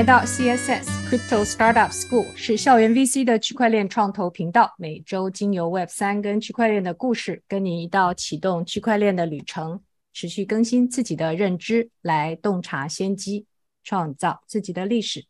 [0.00, 4.74] 来到 CSS Crypto Startup School，是校园 VC 的区块链创投频道。
[4.78, 9.82] 每周经由 Web 三跟区块链的故事，跟你一道启动区块链的旅程，
[10.14, 13.44] 持续更新自己的认知，来洞察先机，
[13.84, 15.26] 创造自己的历史。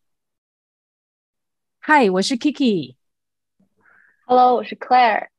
[1.80, 2.94] Hi，我是 Kiki。
[4.24, 5.30] Hello，我是 Claire。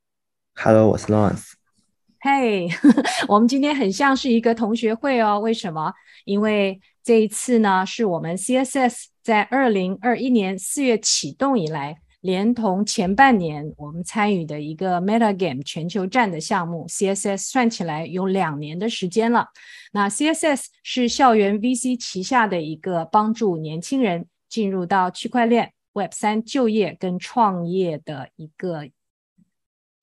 [0.55, 1.53] Hello，我是 Lawrence。
[2.19, 5.39] 嘿，hey, 我们今天很像是一个同学会哦。
[5.39, 5.93] 为什么？
[6.25, 19.47] 因为这一次呢，是我们 CSS 在二零二一年四月启动以来，连同前半年我们参与的一个 Metagame 全球站的项目，CSS 算起来有两年的时间了。
[19.93, 28.89] 那 CSS 是校园 VC 旗下的一个帮助年轻人进入到区块链 Web 三就业跟创业的一个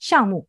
[0.01, 0.49] 项目。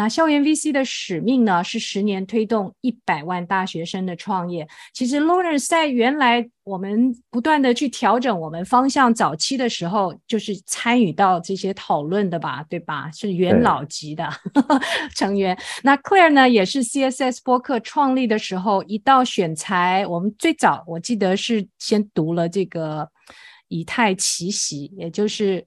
[0.00, 4.66] 那校园 VC 的使命呢，是十年推动一百万大学生的创业。
[4.94, 13.10] 其实 Lawrence 在原来我们不断的去调整我们方向，早期的时候就是参与到这些讨论的吧，对吧？
[13.12, 14.62] 是元老级的对
[15.14, 15.54] 成员。
[15.82, 23.06] 那 Claire 呢，也是 CSS 播客创立的时候，一到选材，我们最早我记得是先读了这个
[23.68, 25.66] 以太奇袭，也就是。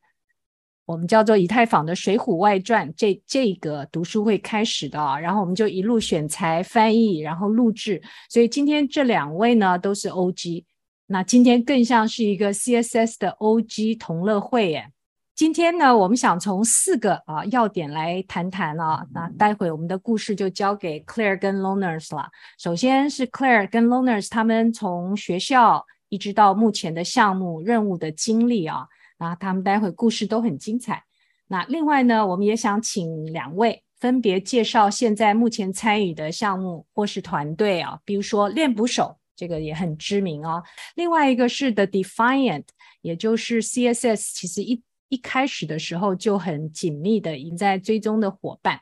[0.86, 8.02] 我们叫做以太坊的《水浒外传》这这个读书会开始的啊，然后我们就一路选材、翻译，然后录制。
[8.30, 10.66] 所以今天这两位呢都是 OG，
[11.08, 14.90] 那今天更像是一个 CSS 的 OG 同乐会耶。
[15.36, 22.28] 今天呢，我们想从四个啊要点来谈谈啊，那待会我们的故事就交给 Claire 跟 Loners 了。
[22.60, 28.86] 首先是 Claire 跟 Loners 他们从学校一直到目前的项目任务的经历啊。
[29.24, 31.04] 啊，他们待会故事都很精彩。
[31.48, 40.62] 那另外呢，我们也想请两位分别介绍现在目前参与的项目或是团队啊，比如说练捕手，这个也很知名哦。
[40.96, 42.66] 另外一个是 The Defiant，
[43.02, 48.82] 也就是 CSS 其实一一开始的时候就很紧密的已在追踪的伙伴，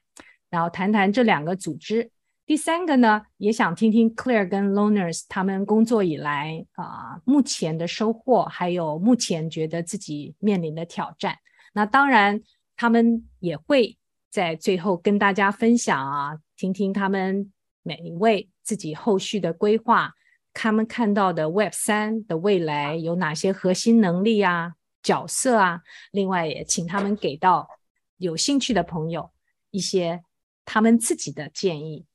[0.50, 2.10] 然后谈谈这两个组织。
[2.46, 11.38] 第三个呢，也想听听 Claire 跟 Luners 他们工作以来啊、目前的收获，还有目前觉得自己面临的挑战。
[11.74, 12.42] 那当然，
[12.76, 13.98] 他们也会
[14.30, 17.54] 在最后跟大家分享啊，听听他们
[17.84, 20.12] 每一位自己后续的规划，
[20.54, 25.82] 他们看到的 Web 三的未来有哪些核心能力啊、角色啊。
[26.12, 27.70] 另外，也请他们给到
[28.18, 29.32] 有兴趣的朋友
[29.70, 30.22] 一些
[30.66, 32.06] 他们自己的建议。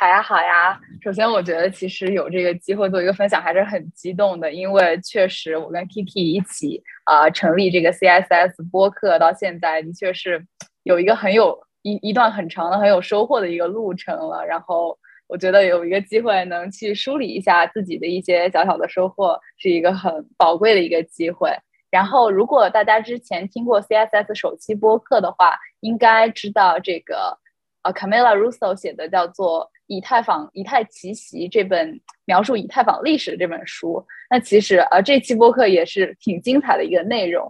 [0.00, 0.80] 好呀，好呀。
[1.02, 10.42] 首先，我觉得其实有这个机会做一个分享还是很激动的，因为确实我跟 Kiki 一起啊、成立这个 CSS 播客，到现在的确是
[10.84, 14.42] 有一个很有一一段很长的很有收获的一个路程了。
[14.46, 21.50] 然后我觉得有一个机会能去梳理一下自己的一些小小的收获，是一个很宝贵的一个机会。
[21.90, 27.36] 然后，如果大家之前听过 CSS 首期播客的话，应该知道这个
[27.82, 29.70] 呃 Camila Russo 写的叫做。
[29.92, 37.44] 以太坊以太奇袭这本描述以太坊历史的这本书，那其实呃这期播客也是挺精彩的一个内容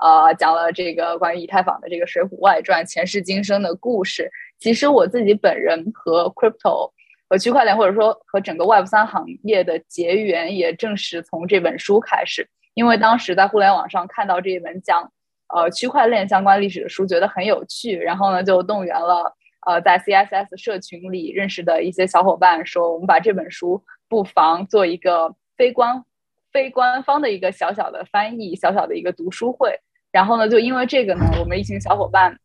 [0.00, 4.28] 啊，呃讲了这个关于以太坊的这个《水浒外传》前世今生的故事。
[4.58, 6.90] 其实我自己本人和 crypto
[7.28, 12.44] 和区块链或者说和整个 Web 三行业的结缘，也正是从这本书开始。
[12.74, 15.08] 因为当时在互联网上看到这一本讲
[15.54, 19.32] 呃区块链相关历史的书，觉得很有趣，然后呢就动员了。
[19.66, 26.04] 呃，在 CSS 社群里认识的一些小伙伴说，我们把这本书不妨做一个非官
[26.52, 29.78] 非官方的一个小小的翻译，小小的一个读书会。
[30.12, 32.38] 然后呢，就因为这个呢，我们一群小伙伴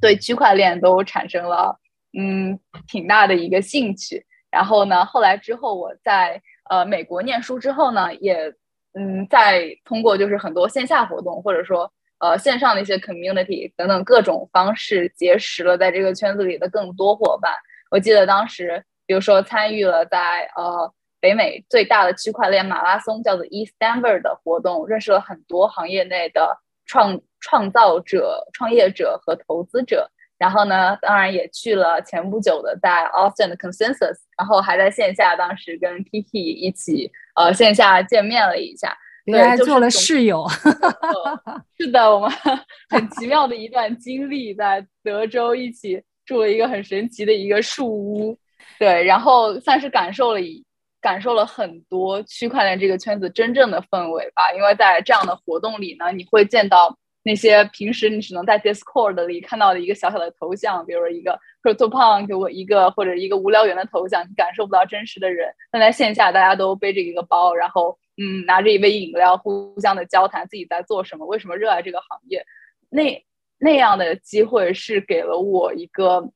[0.00, 1.78] 对区块链都产生了
[2.18, 4.24] 嗯挺大的一个兴趣。
[4.50, 6.40] 然后呢，后来之后我在
[6.70, 8.54] 呃美国念书之后呢，也
[8.94, 11.92] 嗯在通过就是很多线下活动或者说。
[12.22, 17.52] 呃，线上的一些 community 等等各种方式，结识了在这个圈子里的更多伙伴。
[17.90, 20.88] 我记得当时，比如说参与了在呃
[21.20, 30.08] 北美最大的区块链马拉松，叫做 ETHDenver 的活动，认识了很多行业内的创创造者、创业者和投资者。
[30.38, 38.96] 然后呢，当然也去了前不久的在 Austin 的 Consensus，然后还在线下当时跟 Kiki 一起呃线下见面了一下。
[39.24, 40.44] 对，还做了室友
[41.78, 42.30] 是的，我们
[42.90, 48.38] 很奇妙的一段经历，在德州一起住了一个很神奇的一个树屋，
[48.78, 50.64] 对，然后算是感受了一
[51.00, 65.48] 感受了很多区块链这个圈子真正的氛围吧，因为在这样的活动里呢，你会见到那些平时你只能在 Discord 里看到的一个小小的头像，比如说一个 CryptoPunk 给我一个或者一个无聊猿的头像，你感受不到真实的人。
[65.70, 72.44] 但在线下，大家都背着一个包，然后嗯，拿着一杯饮料，互相的交谈自己在做什么，为什么热爱这个行业。
[72.88, 73.24] 那
[73.58, 76.30] 那样的机会是给了我一个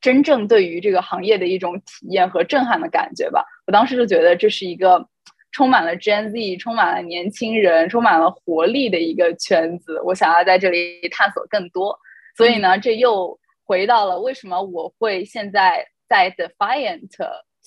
[0.00, 3.44] 真正对于这个行业的一种体验和震撼的感觉吧。
[3.66, 5.06] 我当时就觉得这是一个。
[5.50, 9.98] 充满了 Gen Z，充满了年轻人，充满了活力的一个圈子。
[10.02, 11.98] 我想要在这里探索更多，
[12.36, 17.08] 所以呢，这又回到了为什么我会现在在 Defiant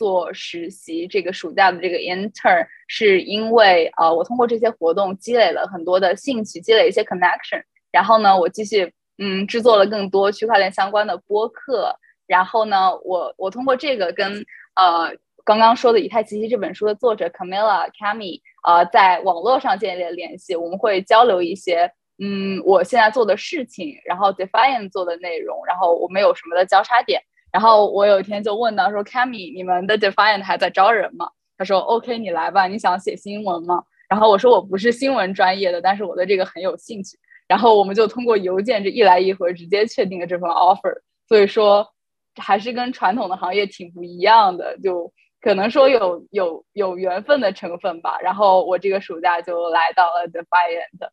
[0.01, 1.05] 做实习。
[1.05, 7.61] 这个暑假的这个 intern 是因为、呃，我通过这些活动积累了很多的兴趣，积累一些 connection。
[7.91, 11.95] 然后呢，我继续嗯制作了更多区块链相关的播客。
[12.25, 14.43] 然后呢，我我通过这个跟
[14.75, 15.15] 呃。
[15.43, 27.19] 刚刚说的《以太奇迹》这本书的作者 Camilla Cami 呃，在网络上建立了联系，我们会交流一些，嗯，我现在做的事情，然后 Defiant 做的内容，然后我们有什么的交叉点。
[27.51, 37.17] 然后我有一天就问他说：“Cami，你们的 Defiant 还在招人吗？”他说：“OK，你来吧，你想写新闻吗？”然后我说：“我不是新闻专业的，但是我对这个很有兴趣。”
[37.47, 40.93] 然后我们就通过邮件这一来一回，直接确定了这份 offer。
[41.27, 41.87] 所以说，
[42.35, 45.11] 还是跟传统的行业挺不一样的，就。
[45.43, 51.09] 可能说有有有缘分的成分吧，然后我这个暑假就来到了 Defiant，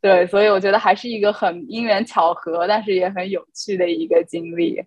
[0.00, 4.82] 对，所以我觉得还是一个很因缘巧合，但是也很有趣的一个经历。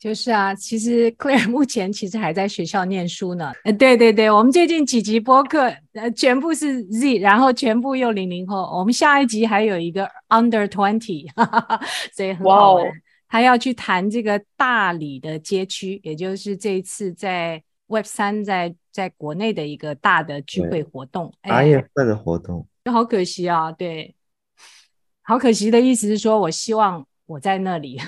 [0.00, 3.52] 就是啊，其实 Claire 目前其实还在学校念书呢。
[3.64, 11.28] 呃，对对对，我们最近几集播客呃全部是 Z，然后全部又零零后，我们下一集还有一个 Under Twenty，
[12.16, 12.84] 所以很好玩。
[12.84, 12.92] Wow.
[13.28, 17.62] 他要去谈这个大理的街区，也就是这一次在。
[17.92, 23.72] Web 三在在国内的一个大的聚会活动，八月份的活动，就好可惜啊！
[23.72, 24.14] 对，
[25.22, 28.00] 好可惜的意思是说，我希望我在那里。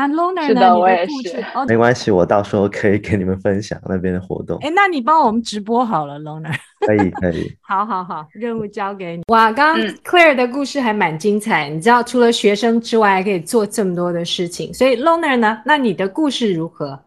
[0.00, 0.48] 那 Loner 呢？
[0.48, 4.58] 你的故事没关系，我到时候可以给你们分享那边的活动。
[4.62, 6.54] 哎，那你帮我们直播好了，Loner。
[6.86, 7.52] 可以，可以。
[7.60, 9.22] 好好好，任务交给你。
[9.28, 11.68] 哇，刚刚 Claire 的故事还蛮精彩。
[11.68, 14.72] 嗯、你知道，除了学生之外，还可以做这么多的事情。
[14.72, 15.60] 所以 Loner 呢？
[15.66, 16.98] 那你的故事如何？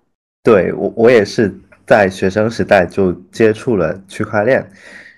[0.44, 1.54] 对我，我也是。
[1.86, 4.66] 在学生时代就接触了区块链。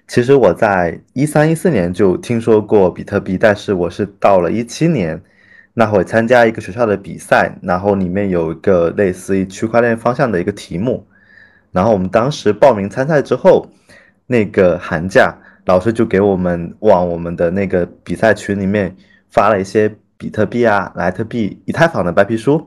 [0.07, 5.21] 其实我在一三一四年就听说过比特币，但是我是到了一七年
[5.77, 11.05] 那会参加一个学校的比赛，然后里面有一个类似于区块链方向的一个题目，
[11.73, 13.67] 然后我们当时报名参赛之后，
[14.25, 15.35] 那个寒假
[15.65, 18.95] 老师就给我们往我们的那个比赛群里面
[19.29, 22.65] 发了一些比特币啊、莱特币、以太坊的白皮书。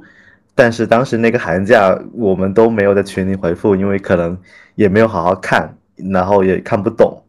[0.54, 4.36] 但是当时那个寒假，我们都没有在群里回复，因为可能
[4.74, 5.78] 也没有好好看，
[6.12, 7.22] 然后也看不懂。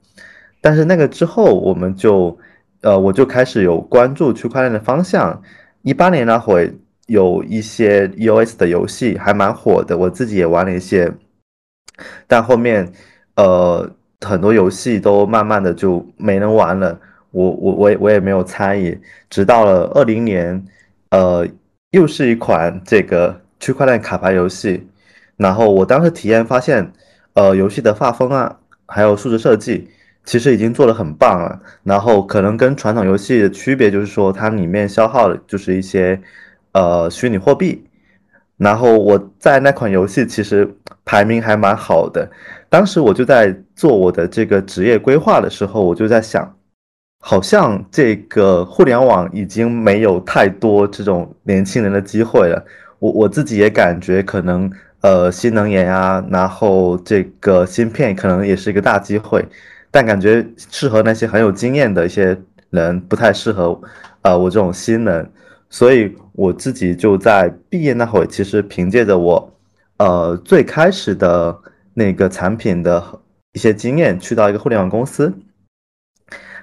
[0.59, 2.37] 但是那个之后，我们就，
[2.81, 5.41] 呃，我就开始有关注区块链的方向。
[5.81, 6.73] 一八年那会
[7.07, 11.11] 有一些 EOS 的游戏还蛮火的，我自己也玩了一些。
[12.27, 12.91] 但后面，
[13.35, 13.89] 呃，
[14.21, 16.99] 很多游戏都慢慢的就没人玩了，
[17.31, 18.99] 我我我也我也没有参与。
[19.29, 20.65] 直到了二零年，
[21.11, 21.47] 呃。
[21.91, 24.87] 又是一款这个区块链卡牌游戏，
[25.37, 26.93] 然后我当时体验发现，
[27.33, 29.89] 呃，游戏的画风啊，还有数值设计，
[30.29, 31.59] 其实已经做得很棒了。
[31.83, 36.21] 然后可能跟传统游戏的区别就是说，它里面消耗的就是一些
[36.73, 37.83] 呃虚拟货币。
[38.55, 40.69] 然后我在那款游戏其实
[41.03, 42.29] 排名还蛮好的。
[42.69, 46.55] 当时我就在做我的这个职业规划的时候，我就在想。
[47.21, 52.63] 好像这个互联网已经没有太多这种年轻人的机会了。
[52.99, 54.71] 我我自己也感觉可能，
[55.01, 59.43] 呃，新能源啊，然后这个芯片可能也是一个大机会，
[59.91, 62.37] 但感觉适合那些很有经验的一些
[62.69, 63.79] 人，不太适合，
[64.21, 65.31] 呃，我这种新人。
[65.69, 69.53] 所以我自己就在毕业那会，其实凭借着我，
[69.97, 71.55] 呃，最开始的
[71.93, 73.03] 那个产品的
[73.53, 75.31] 一些经验，去到一个互联网公司。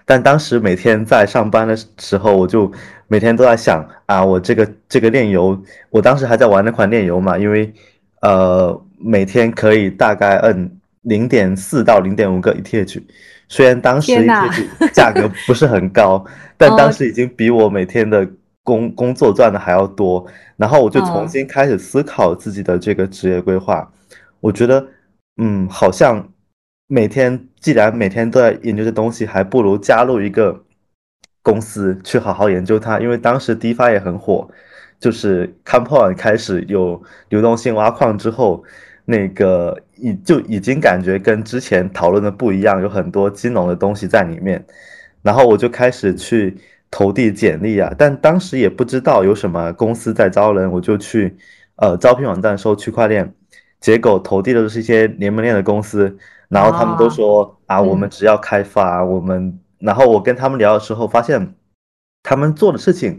[0.05, 2.71] 但当时每天在上班的时候，我就
[3.09, 7.73] 每天都在想啊，我这个这个链游，我当时还在玩那款链游嘛，因为
[8.23, 10.76] 呃每天可以大概摁
[11.07, 13.03] 零点四到零点五个 ETH，
[13.49, 16.25] 虽然当时 ETH 价格不是很高，
[16.57, 18.29] 但当时已经比我每天的
[18.63, 20.27] 工工作赚的还要多。
[20.57, 23.91] 然后我就重新开始思考自己的这个职业规划，
[24.41, 24.87] 我觉得
[25.39, 26.29] 嗯，好像。
[26.89, 30.63] 每天既然每天都在研究这东西，还不如加入一个
[31.43, 33.01] 公司去好好研究它。
[33.01, 34.49] 因为当时 DeFi 也很火，
[35.01, 38.63] 就是 Compound 开始有流动性挖矿之后，
[39.05, 44.65] 那个已就已经感觉跟之前讨论的不一样，有很多金融的东西在里面。
[45.23, 46.57] 然后我就开始去
[46.91, 51.37] 投递简历啊，但当时也不知道有什么公司在招人，我就去
[51.77, 53.35] 呃招聘网站搜区块链，
[53.81, 56.17] 结果投递的都是一些联盟链的公司，
[56.49, 61.55] 然后他们都说、哦、啊，我们只要开发，嗯、我们，然后我跟他们聊的时候发现，
[62.23, 63.19] 他们做的事情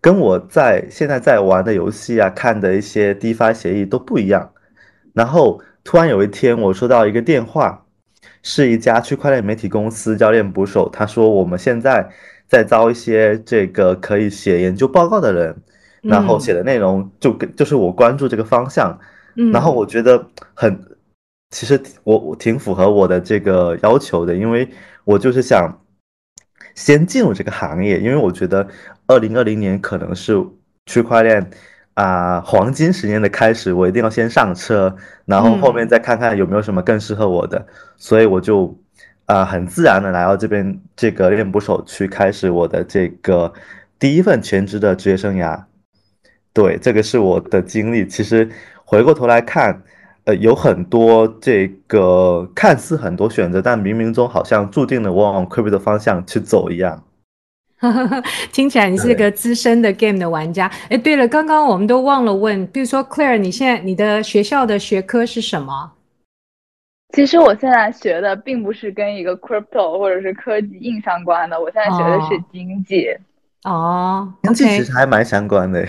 [0.00, 4.52] 跟我在现在在玩的游戏啊，看的一些 DeFi 协议都不一样，
[5.12, 7.86] 然后突然有一天我收到一个电话，
[8.42, 12.10] 是一家区块链媒体公司教练捕手，他说我们现在。
[12.46, 15.54] 在招一些这个可以写研究报告的人，
[16.00, 18.98] 然后写的内容就跟就是我关注这个方向，
[19.36, 20.82] 嗯，然后我觉得很，
[21.50, 24.66] 其实我我挺符合我的这个要求的，因为
[25.04, 25.78] 我就是想
[26.74, 28.66] 先进入这个行业，因为我觉得
[29.06, 30.42] 二零二零年可能是
[30.86, 31.50] 区块链
[32.02, 34.94] 啊黄金十年的开始，我一定要先上车，
[35.26, 38.78] 然后后面再看看有没有什么更适合我的，所以我就。
[39.30, 43.52] 啊、呃，很自然的来到这边这个练捕手去开始我的这个
[43.98, 45.64] 第一份全职的职业生涯。
[46.54, 48.06] 对，这个是我的经历。
[48.06, 48.48] 其实
[48.86, 49.82] 回过头来看，
[50.24, 57.04] 呃，有很多这个看似很多选择，但冥冥中好像注定了我往 crypto 的方向去走一样。
[58.52, 60.70] 听起来你是个资深的 game 的玩家。
[60.88, 65.92] 哎，对了，刚刚我们都忘了问，比如说 Claire，你现在你的学校的学科是什么？
[67.14, 73.08] 其实我现在学的并不是跟一个 crypto 或者是科技硬相关的，我现在学的是经济。
[73.64, 75.86] 哦，经济其实还蛮相关的。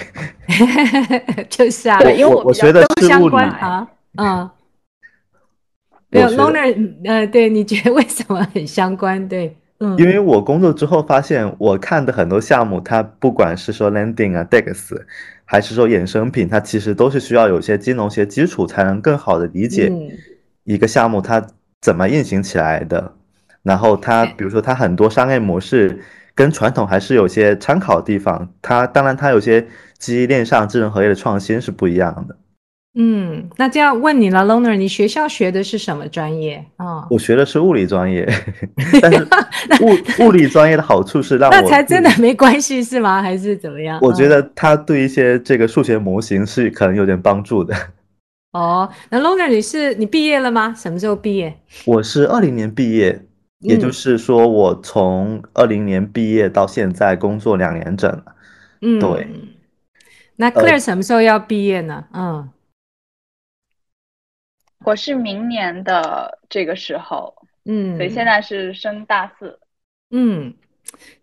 [1.50, 3.88] 就是啊，对，因为我我学的是物理啊。
[4.18, 4.50] 嗯。
[6.12, 9.30] 没有 Loner，呃，对，你觉得为什么很相关？
[9.30, 14.96] 对，嗯，因为我工作之后发现，我看的很多项目，它不管是说 landing 啊，dex，
[15.46, 19.88] 还是说衍生品，它其实都是需要有些金融学基础，才能更好的理解。
[19.92, 20.12] 嗯
[20.66, 21.44] 一个项目它
[21.82, 23.14] 怎么运行起来的？
[23.64, 26.00] 然后它比如说它很多商业模式
[26.36, 28.48] 跟传统还是有些参考的地方。
[28.62, 29.66] 它当然它有些
[29.98, 32.36] 基于链上智能合约的创新是不一样的。
[32.96, 36.86] 嗯，那这样问你了，Loner，你学校学的是什么专业啊？
[36.86, 38.28] 哦，我学的是物理专业，
[39.00, 39.24] 但是
[39.82, 43.22] 物物理专业的好处是让我那才真的没关系是吗？
[43.22, 44.00] 还是怎么样？
[44.02, 47.76] 我觉得它对一些这个数学模型是可能有点帮助的。
[48.54, 50.74] 哦，那 Loner 你是你毕业了吗？
[50.76, 51.56] 什么时候毕业？
[51.86, 58.24] 我是二零年毕业，嗯，也就是说我从二零年毕业到现在工作两年整了。
[58.82, 59.28] 嗯，对。
[60.38, 62.06] 那 Claire 什么时候要毕业呢？
[62.12, 62.50] 呃、嗯，
[64.86, 67.34] 我是明年的这个时候。
[67.66, 69.60] 嗯，所以现在是升大四。
[70.12, 70.54] 嗯，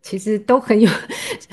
[0.01, 0.91] 其实都很有，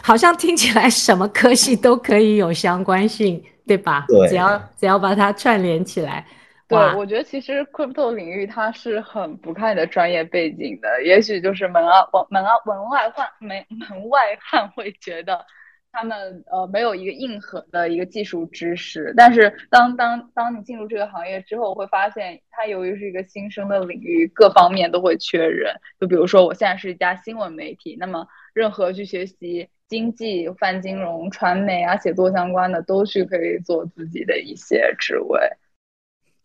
[0.01, 3.43] 好像听起来什么科系都可以有相关性。
[3.65, 4.03] 对吧？
[4.10, 6.27] 对，只要只要把它串联起来，
[6.67, 11.91] 对，我觉得其实 crypto 领域它是很不看你的专业背景的，也许就是门外
[12.29, 15.45] 门外门外汉门门外汉会觉得
[15.93, 25.73] 他们呃没有一个硬核的一个技术知识，但是当当当你进入这个行业之后，会发现它由于是一个新生的领域，各方面都会缺人。
[26.01, 29.69] 就比如说我现在是一家新闻媒体，那么任何去学习。
[29.89, 35.39] 经济、泛金融、传媒啊，写作相关的都是可以做自己的一些职位，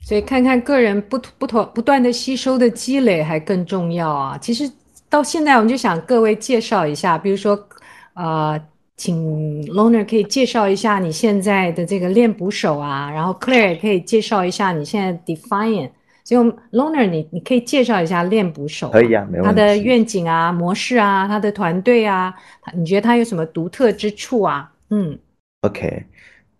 [0.00, 4.36] 所以看看个人不不同不断的吸收的积累还更重要啊。
[4.36, 4.70] 其实
[5.08, 7.58] 到现在我们就想各位介绍一下，比如说
[8.12, 8.60] 呃，
[8.98, 15.92] 请 Loner 可以介绍一下你现在的这个练捕手啊，然后 Claire 也可以介绍一下你现在 Defiant。
[16.24, 16.40] 所以
[16.76, 19.46] Loner，你你可以介绍一下练捕手，可以啊，没问题。
[19.46, 22.34] 他的愿景啊、模式啊、他的团队啊，
[22.74, 24.70] 你觉得他有什么独特之处啊？
[24.90, 25.18] 嗯
[25.62, 26.04] ，OK，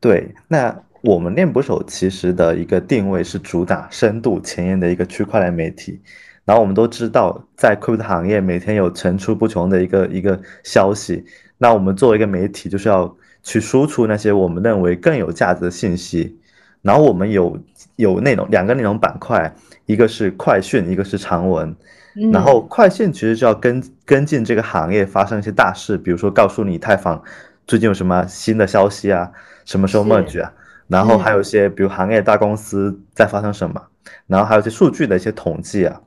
[0.00, 6.00] 对，那我们练捕手其实的一个定位是主打深度前沿的一个区块链媒体。
[6.46, 11.22] 然后我们都知道，在 Crypto 行业每天有层出不穷的一个一个消息，
[11.58, 16.38] 那我们作为一个媒体，就是要去输出那些我们认为更有价值的信息。
[16.80, 17.58] 然后我们有
[17.96, 19.52] 有内容两个内容板块，
[19.86, 21.74] 一个是快讯，一个是长文。
[22.14, 27.22] 嗯、然后快讯其实就要跟跟进这个行业发生一些大事，比如说告诉你以太坊
[27.66, 29.30] 最近有什么新的消息啊，
[29.64, 30.52] 什么时候 merge 啊，
[30.86, 33.82] 然后还有一些比如行业大公司在发生什么，
[34.26, 36.00] 然后还有一些数据的一些统计啊。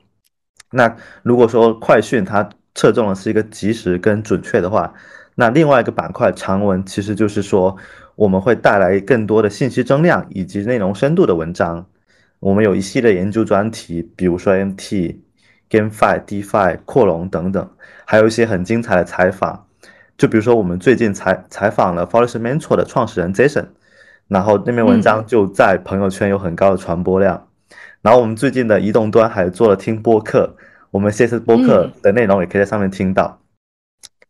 [0.72, 4.94] 那如果说快讯它侧重的是一个及时跟准确的话，
[5.42, 7.76] 那另外一个板块长文其实就是说。
[8.16, 11.88] 我们会带来更多的信息增量以及内容深度的文章。
[12.40, 15.16] 我们有一系列研究专题，比如说 NFT、
[15.68, 17.68] GameFi、DeFi、扩容等等，
[18.06, 19.66] 还有一些很精彩的采访。
[20.20, 23.66] 就比如说我们最近采采访了 Forest Mentor 的创始人 Jason，
[24.28, 27.48] 然后那篇文章就在朋友圈有很高的传播量。
[27.70, 30.56] 嗯、然后我们最近的移动端还做了听播客，
[30.92, 33.41] 我们 CS 播客的内容也可以在上面听到。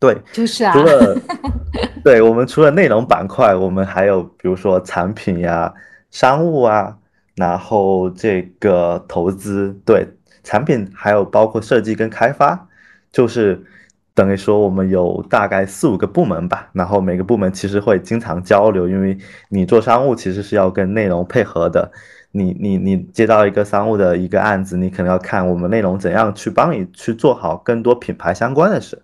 [0.02, 0.74] 对，就是啊。
[0.74, 1.16] 除了
[2.04, 5.72] 对我们除了内容板块，我们还有比如说产品呀、
[6.10, 6.98] 商务啊，
[7.36, 10.08] 然后这个投资，对，
[10.44, 12.68] 产品还有包括设计跟开发，
[13.12, 13.64] 就是
[14.16, 19.16] 等于说我们有大概四五个部门吧，然后每个部门其实会经常交流，因为
[19.50, 21.92] 你做商务其实是要跟内容配合的。
[22.32, 29.00] 你你你接到一个商务的一个案子，你可能要看我们内容怎样去帮你去做好更多品牌相关的事。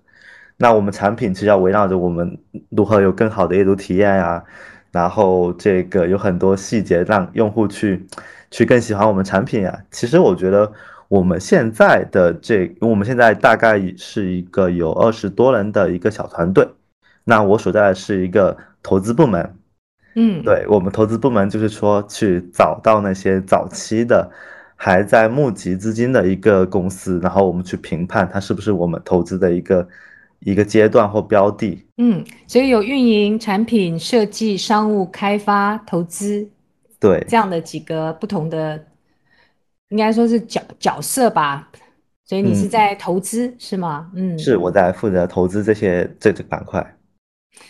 [0.58, 2.38] 那我们产品其实要围绕着我们
[2.70, 4.44] 如何有更好的阅读体验呀，
[4.92, 8.06] 然后这个有很多细节让用户去
[8.50, 9.84] 去更喜欢我们产品呀。
[9.92, 10.72] 其实我觉得
[11.08, 16.68] 我们现在的这，我们现在大概是一个有二十多人的一个小团队。
[17.24, 19.56] 那我所在的是一个投资部门。
[20.16, 24.32] 嗯，对，我们投资部门就是说去找到那些早期的
[24.76, 29.88] 还在募集资金的一个公司，然后我们去评判它是不是我们投资的一个
[30.40, 31.86] 一个阶段或标的。
[31.98, 36.48] 嗯，所以有运营、产品设计、商务开发、投资，
[37.00, 38.86] 对，这样的几个不同的，
[39.90, 41.70] 应该说是角角色吧。
[42.26, 44.12] 所以你是在投资、嗯、是吗？
[44.14, 46.82] 嗯，是我在负责投资这些这个板块。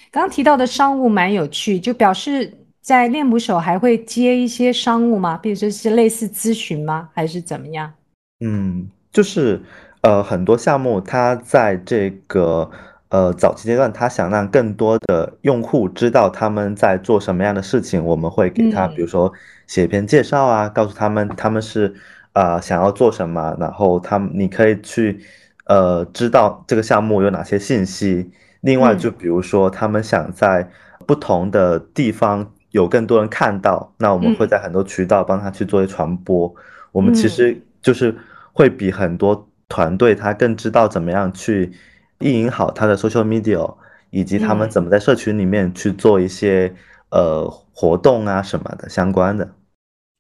[0.10, 5.38] 刚刚提到的商务蛮有趣，就表示在练捕手还会接一些商务吗？
[5.38, 7.08] 比如说是类似咨询吗？
[7.14, 7.94] 还是怎么样？
[8.40, 9.62] 嗯，就是
[10.02, 12.70] 呃很多项目，它在这个
[13.10, 19.32] 呃早期阶段，他想让更多的用户知道他们在做什么样的事情，我们会给他，嗯、比如说
[19.66, 21.96] 写一篇介绍啊，告诉他们他们是
[22.34, 25.20] 啊、呃、想要做什么，然后他们你可以去
[25.66, 28.32] 呃知道这个项目有哪些信息。
[28.62, 30.68] 另外，就比如说，他们想在
[31.06, 36.48] 不同的地方有更多人看到，嗯、那我们会在很多渠道帮他去做一传播。
[36.48, 36.62] 嗯、
[36.92, 38.14] 我们其实就是
[38.52, 41.72] 会比很多团队他更知道怎么样去
[42.20, 43.76] 运营好他的 social media，
[44.10, 46.74] 以及他们怎么在社群里面去做一些、
[47.10, 49.50] 嗯、呃活动啊什么的相关的。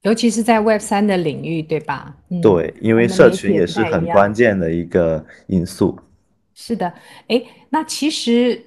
[0.03, 2.15] 尤其是在 Web 三的领域，对吧？
[2.29, 5.97] 嗯、对，因为社群也是很关键的一个因素。
[6.53, 6.93] 是的，
[7.27, 8.61] 哎，那其实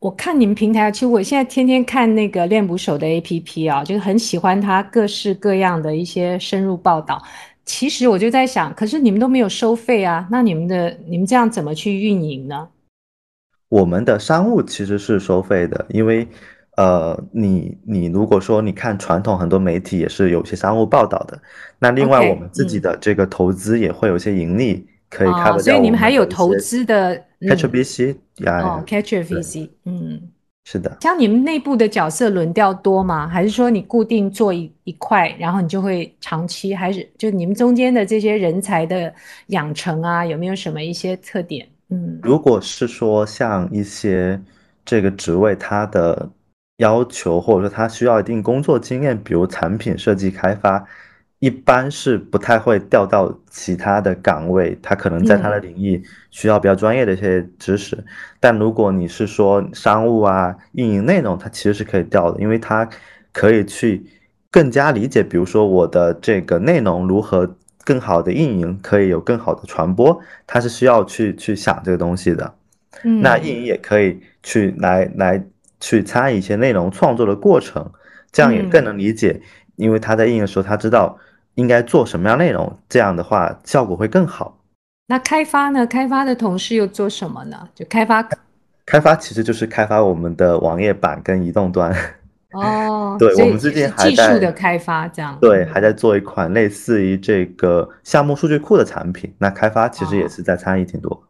[0.00, 7.22] 我看你们平台，其实我现在天天看那个练捕手的 APP 啊，就是很喜欢它各式各样的一些深入报道。
[7.64, 12.68] 其实我就在想，可是你们都没有收费啊，那你们的你们这样怎么去运营呢？
[13.68, 16.26] 我们的商务其实是收费的，因为
[16.76, 21.40] 呃，你你如果说你看传统很多媒体也是有些商务报道的，
[21.78, 24.86] 那另外我们自己的这个投资也会有些盈利。
[25.14, 30.18] 可以看、哦，所以你们还有投资的 Catcher VC 哦，Catcher VC，嗯，
[30.64, 30.98] 是的。
[31.00, 33.28] 像你们内部的角色轮调多吗？
[33.28, 36.74] 还是说你固定做一一块，然后你就会长期？
[36.74, 39.12] 还是就你们中间的这些人才的
[39.48, 41.66] 养成啊，有没有什么一些特点？
[41.88, 44.40] 嗯，如果是说像一些
[44.84, 46.30] 这个职位，它的
[46.78, 50.86] 要求或者说它需要一定工作经验，比如产品设计开发。
[51.42, 56.00] 一般是不太会调到其他的岗位，他可能在他的领域
[56.30, 57.96] 需要比较专业的一些知识。
[57.96, 58.04] 嗯、
[58.38, 62.88] 但如果你是说商务啊、运营内容，它其实是可以调的，因为他
[63.32, 64.06] 可以去
[64.52, 72.54] 更加理解，比如说我的这个内容如何更好的运营，可以有更好的传播，他是需要去去想这个东西的。
[73.02, 75.44] 嗯，那运营也可以去来来
[75.80, 77.90] 去参与一些内容创作的过程，
[78.30, 79.42] 这样也更能理解，嗯、
[79.74, 81.18] 因为他在运营的时候，他知道。
[81.54, 82.78] 应该做什么样内容？
[82.88, 84.58] 这样的话效果会更好。
[85.08, 85.86] 那开发呢？
[85.86, 87.68] 开发的同事又做什么呢？
[87.74, 88.26] 就开发，
[88.86, 91.94] 开发其实就是开发我们的网页版跟移动端。
[92.52, 95.36] 哦， 对，我们最近还在技术的开发这样。
[95.40, 99.34] 对，还在做一款类似于这个项目数据库的产品。
[99.38, 101.10] 那开发其实也是在参与挺多。
[101.10, 101.20] 哦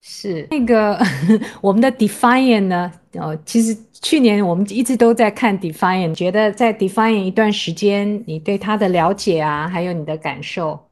[0.00, 0.98] 是那个
[1.60, 2.92] 我们的 Defiant 呢？
[3.14, 10.88] 哦，其实去年我们一直都在看 Defiant，觉得在 Defiant 一段时间，你对它的了解啊，还有你的感受。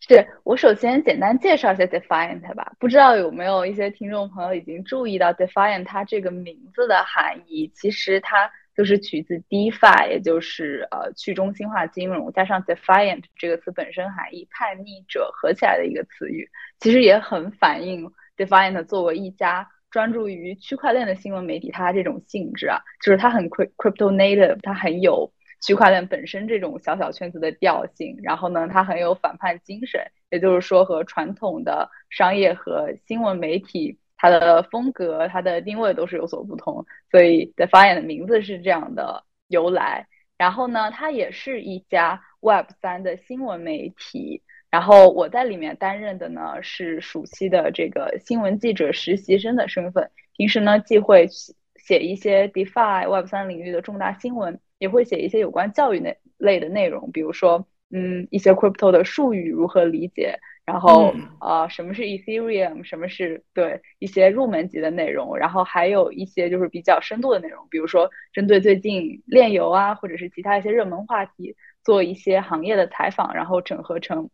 [0.00, 8.50] 是我首先简单介绍一下 Defiant 吧，不知道有没有一些听众朋友已经注意到 Defiant 它这个名字的含义，其实它。
[8.76, 33.98] 就是取自 DeFi，也就是呃去中心化金融，加上 Defiant 这个词本身含义叛逆者合起来的一个词语，其实也很反映 Defiant 作为一家专注于区块链的新闻媒体，它这种性质啊，就是它很 crypto native，它很有区块链本身这种小小圈子的调性，然后呢，它很有反叛精神，也就是说和传统的商业和新闻媒体。
[34.16, 40.06] 它的风格、它的定位都是有所不同，所以 Defy 的名字是这样的由来。
[40.38, 44.42] 然后呢，它也是一家 Web 三的新闻媒体。
[44.68, 51.28] 然后我在里面担任的呢是暑期的这个新闻记者实习生的身份，平时呢既会
[51.76, 60.38] 写一些 DeFi Web 三领域的重大新闻，也会写一些有关教育类类的内容，比如说嗯一些 Crypto 的术语如何理解。
[60.66, 62.82] 然后，呃，什么是 Ethereum？
[62.82, 65.36] 什么是对一些入门级的内容？
[65.38, 74.28] 然后还有一些就是比较深度的内容，比如说针对最近炼油啊，或者是其他一些热门话题，做一些行业的采访，然后整合成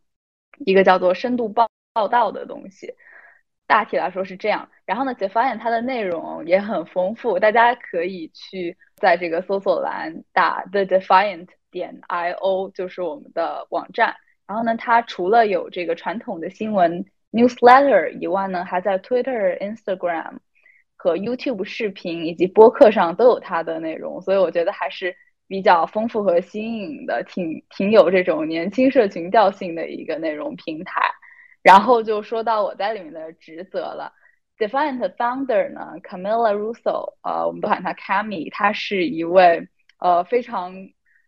[0.64, 2.95] 一个叫做深度报报道的东西。
[3.66, 4.71] 大体来说是这样。
[4.87, 14.16] 然后呢，姐发现它的内容也很丰富，大家可以去在这个搜索栏打 The Defiant 点 io，就是我们的网站。
[14.53, 20.37] 然后呢，它除了有这个传统的新闻 newsletter 以外呢，还在 Twitter、Instagram
[20.95, 25.17] 和 YouTube 视频以及播客上都有它的内容，所以我觉得还是
[25.49, 31.01] 比较丰富和新颖的，挺挺有这种年轻社群调性的一个内容平台。
[31.62, 34.12] 然后就说到我在里面的职责了
[34.59, 39.67] ，Defiant Founder 呢，Camilla Russo，呃，我们都喊她 Cami，她是一位
[39.99, 40.75] 呃非常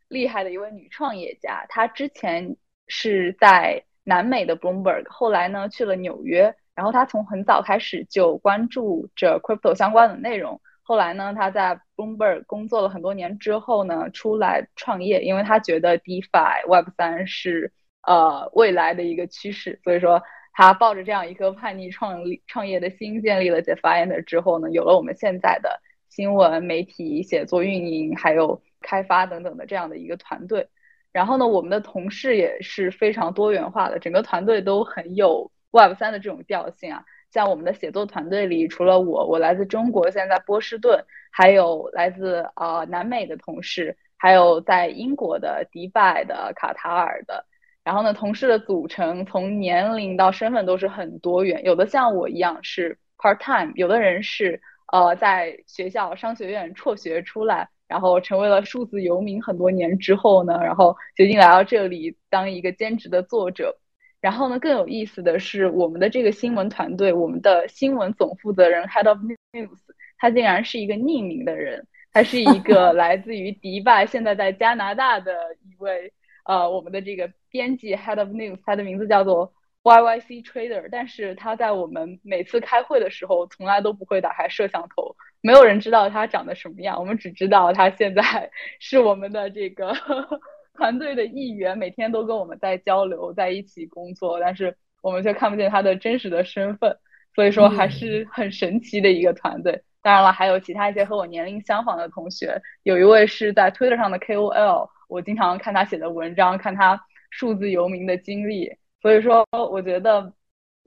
[0.09, 2.59] 厉害的一位女创业家，她之前。
[2.87, 10.61] 是在南美的 Bloomberg，后来呢去了纽约，然后他从很早开始就关注着 crypto 相关的内容。
[10.83, 30.69] 后来呢，他在 Bloomberg 工作了很多年之后呢，出来创业，因为他觉得 DeFi Web 三是呃未来的一个趋势，所以说他抱着这样一颗叛逆创立创业的心，建立了 Defiant 之后呢，有了我们现在的新闻媒体写作、运营还有开发等等的这样的一个团队。
[31.15, 37.05] 然后呢，我们的同事也是非常多元化的，整个团队都很有 Web 三的这种调性啊。
[37.31, 47.47] 像我们的写作团队里，除了我，我来自中国，现在在波士顿，还有来自、呃、南美的同事，还有在英国的、迪拜的、卡塔尔的。
[47.85, 54.61] 然后呢，同事的组成从年龄到身份都是很多元，有的像我一样是 part time，有的人是
[54.93, 57.69] 呃在学校商学院辍学出来。
[57.89, 63.77] 然后成为了数字游民很多年之后呢，然后决定来到这里当一个兼职的作者。
[64.21, 69.19] 然后呢，更有意思的是，我们的这个新闻团队，我们的新闻总负责人 Head of
[69.53, 69.79] News，
[70.17, 76.11] 他竟然是一个匿名的人，他是一个 来自于迪拜，现在在加拿大的一位
[76.47, 79.53] 呃，我们的这个编辑 Head of News，他的名字叫做
[79.85, 85.15] YYC Trader，但是他在我们每次开会的时候，从来都不会打开摄像头。
[85.43, 89.95] 没有人知道他长得什么样，我们只知道他现在 是我们的这个
[90.73, 96.97] 团队的一员，每天都跟我们在交流，在一起工作，但是我们却看不见他的真实的身份，
[97.35, 99.73] 所以说还是很神奇的一个团队。
[99.75, 108.73] 嗯、当然了，还有其他一些和我年龄相仿的同学，有一位是在 Twitter 上的 KOL，我经常看他写的文章，看他数字游民的经历，
[109.05, 110.33] 所以说我觉得。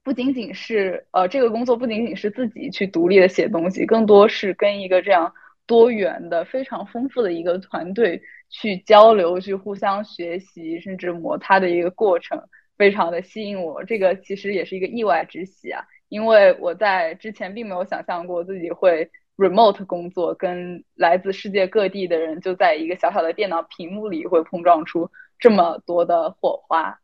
[0.03, 5.34] 不仅仅是呃，这个工作不仅仅是自己去独立的写东西，更多是跟一个这样
[5.65, 12.41] 多元的、非常丰富的一个团队去交流、去互相学习，甚至摩擦的一个过程，
[12.77, 13.84] 非常的吸引我。
[13.84, 26.97] 这个其实也是一个意外之喜啊，因为我在之前并没有想象过自己会 remote 工作，跟来自世界各地的人就在一个小小的电脑屏幕里会碰撞出这么多的火花。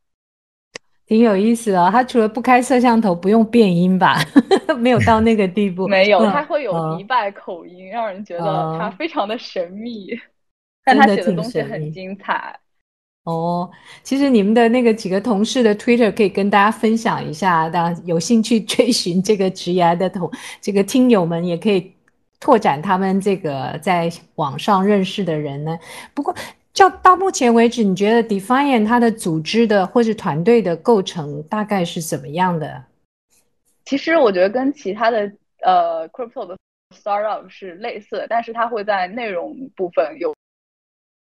[1.13, 4.17] 挺有意思哦，他除了不开摄像头，不用变音吧？
[4.79, 5.85] 没有到那个地步。
[5.87, 10.07] 没有，他会有迪拜口音，嗯、让人觉得他非常的神秘。
[10.11, 10.19] 嗯、
[10.83, 12.59] 但他写的东西很精彩。
[13.25, 13.69] 哦，
[14.01, 21.93] 其实你们的那个几个同事的 Twitter 可以跟大家分享一下，当有兴趣追寻这个职业的同这个听友们也可以
[22.39, 25.77] 拓展他们这个在网上认识的人呢。
[26.15, 26.33] 不过。
[26.73, 32.83] 就到目前为止，你觉得 Defiant 它的组织的或是团队的构成大概是怎么样的？
[33.85, 35.31] 其实我觉得跟其他的
[35.61, 36.57] 呃 crypto 的
[36.95, 40.33] startup 是类似的，但是它会在内容部分有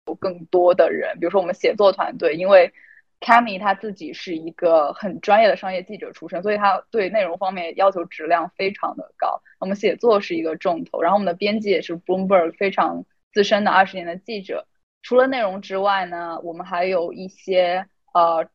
[0.07, 2.73] 有更多的人，比如说我们写作团队，因为
[3.21, 9.39] Cami 他自己是一个很专业的商业记者出身，所以他对内容方面要求质量非常的高。
[9.61, 14.67] 我们写作是一个重头，然后我们的编辑也是 Bloomberg 非常资深的二十年的记者。
[15.03, 18.49] 除了内容之外呢，我们还有一些呃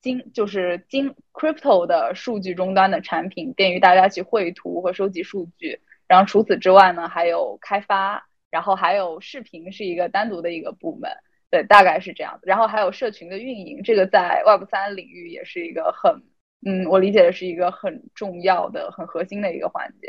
[0.00, 5.80] 金就是金 crypto 的数据终端的产品，便于大家去绘图和收集数据。
[6.06, 11.10] 然后除此之外呢，还有开发，然后还有视频是一个单独的一个部门，
[11.50, 12.38] 对，大概是这样。
[12.42, 16.22] 然后还有社群的运营，这个在 Web 三领域也是一个很
[16.66, 20.08] 嗯，我理解的是一个很重要的、很核心的一个环节。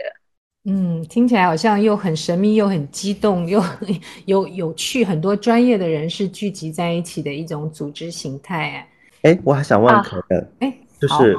[0.68, 3.64] 嗯，听起来好像又很神秘，又很激动，又
[4.26, 8.88] 有有趣，很多专业的人士聚集在一起的一种组织形态。
[9.22, 11.38] 哎，哎，我还想问可乐，哎、啊，就是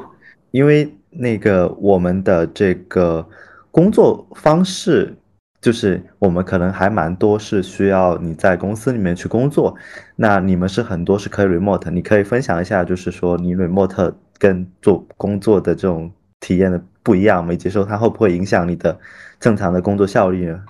[0.53, 3.29] 因为那个我们的这个
[3.73, 5.13] 工作方式，
[5.61, 9.75] 就是我们可能还蛮多是需要你在公司里面去工作，
[10.15, 16.09] 那你们是很多是可以 remote，你可以分享一下，就是说你 remote 跟做工作的这种
[16.39, 18.99] 体验的不一样，没接受它会不会影响你的
[19.39, 20.65] 正常的工作效率呢？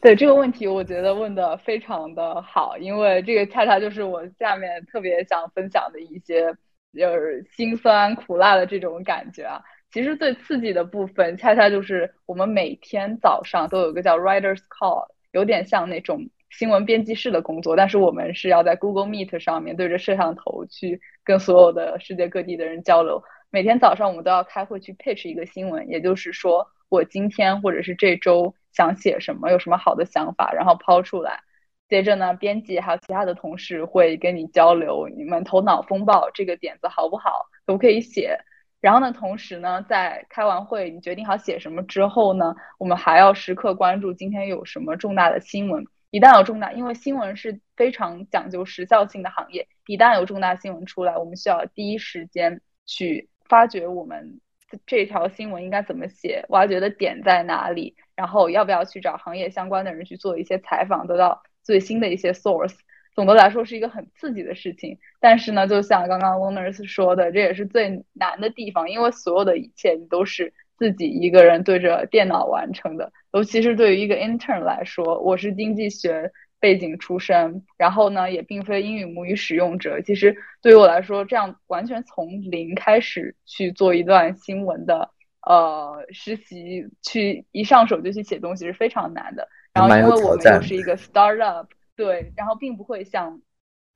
[0.00, 6.54] 对这个问题，我觉得问得非常的好，因为这个恰恰就是我下面特别想分享的一些，
[6.96, 9.60] 就是辛酸苦辣的这种感觉啊。
[9.90, 23.20] 其实最刺激的部分，恰恰就是我们每天早上都有个叫 Writers Call，有点像那种新闻编辑室的工作，但是我们是要在 Google Meet 上面对着摄像头去跟所有的世界各地的人交流。
[23.56, 28.54] 每天早上我们都要开会去 pitch 一个新闻，也就是说我今天或者是这周。
[28.70, 31.40] 想写什么，有什么好的想法，然后抛出来。
[31.88, 38.38] 接着呢，编辑还有其他的同事会跟你交流，你们头脑风暴这个点子好不好，可不可以写？
[38.82, 45.82] 然后呢，同时呢，在开完会，你决定好写什么之后呢，我们还要时刻关注今天有什么重大的新闻。
[46.10, 54.40] 一旦有重大，因为新闻是非常讲究时效性的行业，一旦有重大新闻出来，我们需要第一时间去发掘我们
[54.86, 57.94] 这条新闻应该怎么写，挖掘的点在哪里。
[58.14, 62.74] 然后要不要去找行业相关的人去做一些采访，得到最新的一些 source。
[63.14, 73.12] 总的来说是一个很刺激的事情，但是呢，就像刚刚 Lourdes 说的，这也是最难的地方，因为所有的一切你都是自己一个人对着电脑完成的。
[73.32, 80.00] 尤其是对于一个 intern 来说，我是经济学背景出身，然后呢，也并非英语母语使用者。
[80.00, 85.10] 其实对于我来说，这样完全从零开始去做一段新闻的。
[85.42, 89.46] 呃，实习去一上手就去写东西是非常难的。
[89.72, 93.40] 然后因为我们又是一个 startup，对，然后并不会像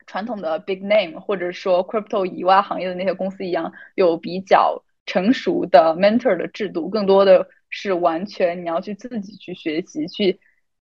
[0.07, 10.39] 传统的 big name 或者说 crypto 以外行业的那些公司一样有比较成熟的 mentor 的制度，更多的是完全你要去自己去学习去。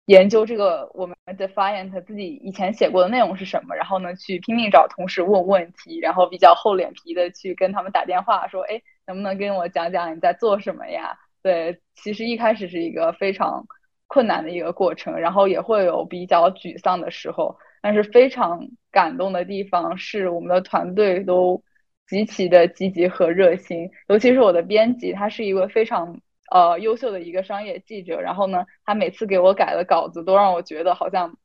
[0.09, 11.15] 研究这个我们 Defiant 自己以前写过的内容是什么，然后呢，去拼命找同事问问题，然后比较厚脸皮的去跟他们打电话说，哎，能不能跟我讲讲你在做什么呀？
[11.43, 13.63] 对，其实一开始是一个非常
[14.07, 21.61] 困难的一个过程，然后也会有比较沮丧的时候，但是非常感动的地方是我们的团队都
[22.07, 26.19] 极其的积极和热心，尤其是我的编辑，他是一位非常。
[26.51, 31.37] 呃，优秀的一个商业记者，然后呢，他每次给我改的稿子都让我觉得好像，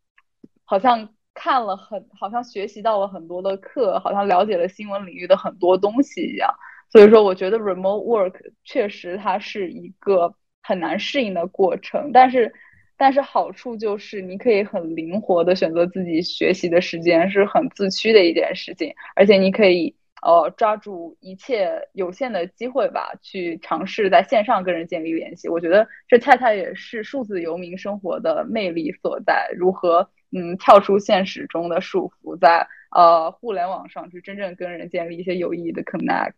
[0.65, 6.51] 好像看了很，好像学习到了很多的课，好像了解了新闻领域的很多东西一样。
[6.91, 12.55] 所以说，我觉得 remote work 确实它是一个很难适应的过程，但是，
[12.97, 19.95] 但是好处就是你可以很灵活的选择自己学习的时间，是很自驱的一件事情，而且你可以。
[20.25, 25.51] 呃，抓住一切有限的机会吧，去尝试在线上跟人建立联系。
[25.51, 29.51] 我觉得这恰恰也是数字游民生活的魅力所在。
[29.55, 36.33] 如何嗯跳出现实中的束缚，在呃互联网上去真正跟人建立一些有意义的 connect。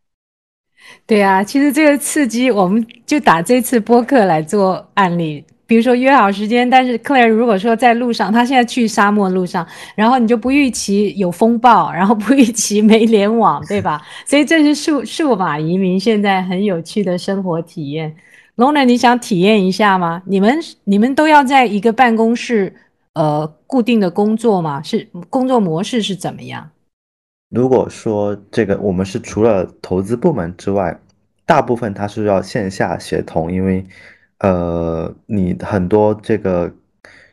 [1.07, 5.45] 对啊，其实这个刺激，我们就打这次播客来做案例。
[5.67, 14.01] 比如说约好时间，但是 Clair 如果说在路上，他现在去沙漠路上，然后你就不预期有风暴，然后不预期没联网，对吧？
[14.25, 18.15] 所以这是数数码移民现在很有趣的生活体验。
[18.55, 20.23] Lona，你想体验一下吗？
[20.25, 22.73] 你们你们都要在一个办公室
[23.15, 24.81] 呃固定的工作吗？
[24.83, 26.71] 是工作模式是怎么样？
[27.51, 30.97] 如果说这个我们是除了投资部门之外，
[31.45, 33.85] 大部分它是要线下协同，因为。
[34.41, 36.71] 呃，你很多这个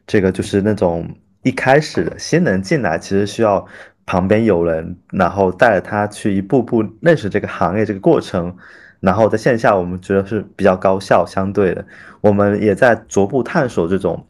[0.07, 1.05] 这个就是那种
[1.43, 3.65] 一开始的新人进来，其实需要
[4.05, 8.55] 旁边有人，然后带着他去一步步认识这个行业这个过程，
[9.01, 11.85] 然后在线下我们觉得是比较高效相对的。
[12.21, 14.25] 我们也在逐步探索这种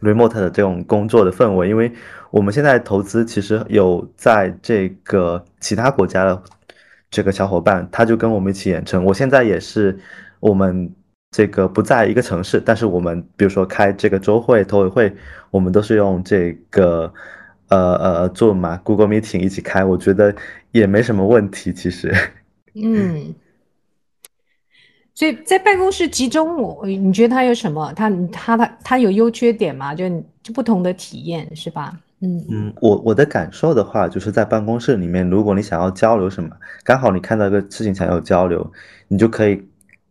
[0.00, 1.90] remote 的这种工作的氛围，因为
[2.30, 6.40] 我们现在投资其实有在这个其他国家的
[7.10, 9.04] 这个小伙伴，他就跟我们一起远程。
[9.04, 9.98] 我现在也是
[10.38, 10.94] 我们。
[11.34, 15.12] 这个不在一个城市，但是我们比如说开这个周会、投委会，
[15.50, 17.12] 我们都是用这个
[17.70, 20.32] 呃呃做嘛 Google Meeting 一起开，我觉得
[20.70, 22.14] 也没什么问题，其实。
[22.74, 23.34] 嗯，
[25.12, 27.92] 所以在办公室集中，我你觉得它有什么？
[27.96, 29.92] 它它它它有优缺点吗？
[29.92, 30.08] 就
[30.40, 31.98] 就不同的体验是吧？
[32.20, 36.50] 嗯嗯，我我的感受的话，就是在办公室里面，如果你想要交流什么，
[36.84, 38.72] 刚好你看到一个事情想要交流，
[39.08, 39.60] 你就可以。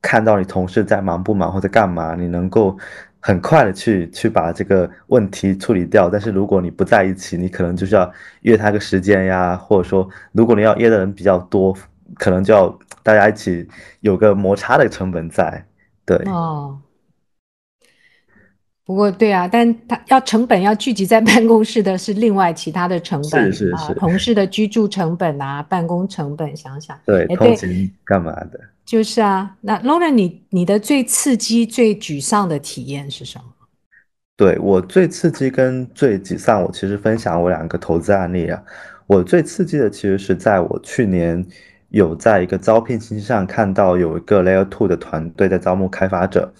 [0.03, 2.77] 看到你同事在忙不忙或者干嘛，你能够
[3.19, 6.09] 很快的去去把这个问题处理掉。
[6.09, 8.11] 但是如果你不在一起，你可能就是要
[8.41, 11.73] 约他个时间呀，或者说如果你要约的人比较多，
[12.15, 13.65] 可能就要大家一起
[14.01, 15.65] 有个摩擦的成本在，
[16.05, 16.17] 对。
[16.25, 16.77] 哦。
[18.85, 28.59] 不过对啊，但他要成本要聚集在办公室的是另外其他的成本，是是是，啊，同事的居住成本啊，办公成本，想想对，通勤干嘛的？
[28.85, 33.45] 就是啊，那 Lauren，你你的最刺激、最沮丧的体验是什么？
[34.35, 38.61] 对，我最刺激跟最沮丧，我其实分享我两个投资案例啊。
[39.07, 41.45] 我最刺激的其实是在我去年
[41.89, 46.53] 有在一个招聘信息上看到有一个 Layer Two 的团队在招募开发者。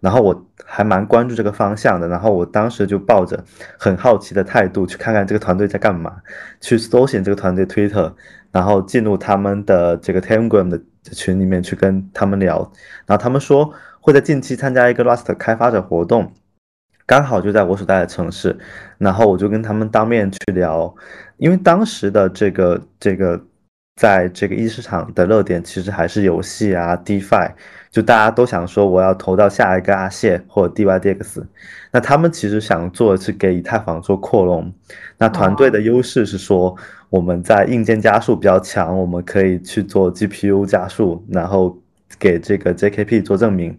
[0.00, 3.44] 然后我还蛮关注这个方向的，然后我当时就抱着
[3.78, 6.16] 很好奇的态度去看看这个团队在干嘛，
[6.58, 8.10] 去搜寻这个团队 Twitter，
[8.50, 12.58] 然后进入他们的这个 Telegram 的群里面去跟他们聊，
[13.06, 16.32] 然后他们说会在近期参加一个 Rust 开发者活动，
[17.06, 18.58] 刚好就在我所在的城市，
[18.98, 20.94] 然后我就跟他们当面去聊，
[21.36, 23.42] 因为当时的这个这个
[23.96, 27.52] 在这个一市场的热点其实还是游戏啊 DeFi。
[27.90, 31.42] 就大家都想说我要投到下一个阿谢或者 DYDX，
[31.90, 34.72] 那他们其实想做的是给以太坊做扩容。
[35.18, 36.76] 那团队的优势是说
[37.10, 41.76] 我们在硬件加速比较强，我们可以去做 GPU 加速，然后
[42.18, 43.76] 给这个 JKP 做证明。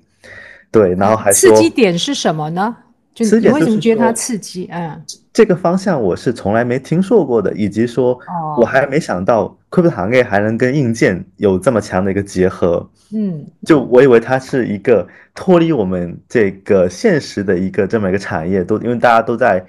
[0.69, 2.75] 对，然后还刺激点是什么呢？
[3.13, 4.69] 就你为什么觉得它刺激？
[4.71, 5.01] 嗯，
[5.33, 8.17] 这个方向我是从来没听说过的，以及说
[8.57, 12.89] 我还没想到 Crypto 行业还能跟硬件有这么强的一个结合。
[13.13, 19.65] 嗯，就我以为它是一个脱离我们这个现实的一个这么一个产业，都因为大家都在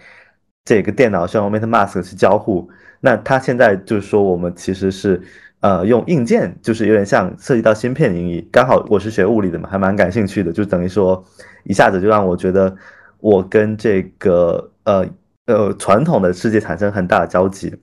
[0.64, 2.70] 这个电脑上用 MetaMask 去交互，
[3.02, 5.20] 那它现在就是说我们其实是
[5.60, 11.22] 呃用硬件，就是有点像涉及到芯片领域，刚好我是学物理的嘛，还蛮感兴趣的，就等于说
[11.64, 12.74] 一下子就让我觉得
[13.18, 15.06] 我跟这个呃
[15.46, 17.74] 呃传统的世界产生很大的交集。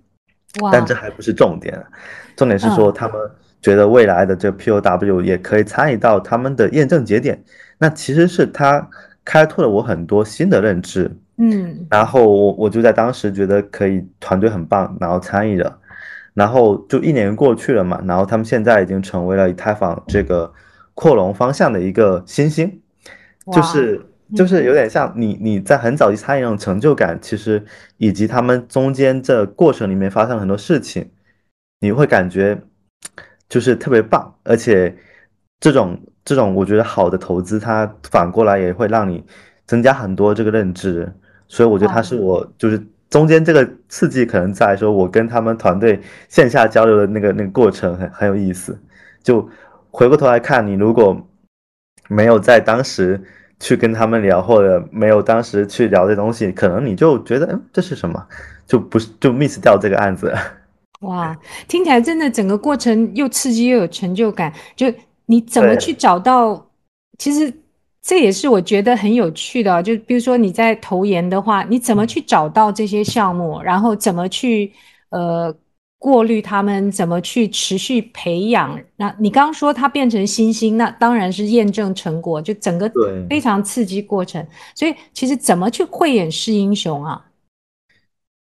[0.61, 0.71] 哇！
[0.71, 1.79] 但这还不是重点，
[2.35, 3.15] 重点是说他们。
[3.61, 7.43] 觉得未来的这个 POW 也可以参与到他们的验证节点，
[7.77, 8.89] 那其实是他
[9.25, 15.79] 开拓了我很多新的认知，嗯，然后我我就在当时觉得可以，团队很棒，然后参与了，
[16.33, 20.53] 然后就一年过去了嘛，然后他们现在已经成为了以太坊这个
[20.93, 22.81] 扩容方向的一个新星，
[23.51, 27.65] 就是就是有点像你你在很早期参与那种成就感，其实
[27.97, 31.09] 以及他们中间这过程里面发生了很多事情，
[31.79, 32.61] 你会感觉。
[33.47, 34.95] 就是特别棒，而且
[35.59, 39.25] 这种这种我觉得好的投资，它反过来也会让你
[39.65, 41.11] 增加很多这个认知，
[41.49, 48.79] 所以我觉得他是我就是中间这个刺激，可能在说我跟他们团队线下交流的那个那个过程很很有意思。
[49.21, 49.49] 就
[49.91, 51.19] 回过头来看，你如果
[52.07, 53.21] 没有在当时
[53.59, 58.25] 去跟他们聊，或者没有当时去聊这东西，可能你就觉得嗯这是什么，
[58.65, 60.33] 就不是就 miss 掉这个案子。
[61.01, 61.35] 哇，
[61.67, 64.53] 听起来真的整个过程又刺激又有成就感。
[64.75, 64.85] 就
[65.25, 66.67] 你怎么去找到？
[67.17, 67.53] 其实
[68.09, 69.83] 这也是我觉得很有趣的。
[69.83, 73.61] 就比如说你在投研的话，你怎么去找到这些项目？
[73.61, 74.73] 然后怎么去
[75.09, 75.55] 呃
[75.99, 76.91] 过滤他们？
[76.91, 78.81] 怎么去持续培养？
[78.95, 82.91] 那你刚刚说它变成新星，那当然是验证成果，就整个
[83.29, 84.43] 非常刺激过程。
[84.73, 87.23] 所以其实怎么去慧眼识英雄啊？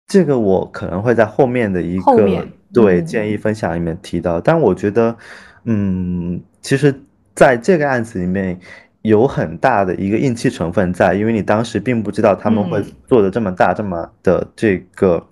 [0.05, 5.15] 这个我可能会在后面的一个对建议分享里面提到，但我觉得，
[5.63, 6.93] 嗯，其实
[7.33, 8.59] 在这个案子里面
[9.05, 15.25] 有很大的一个运气成分在，因为你当时并不知道他们会做的这么大，这么的这个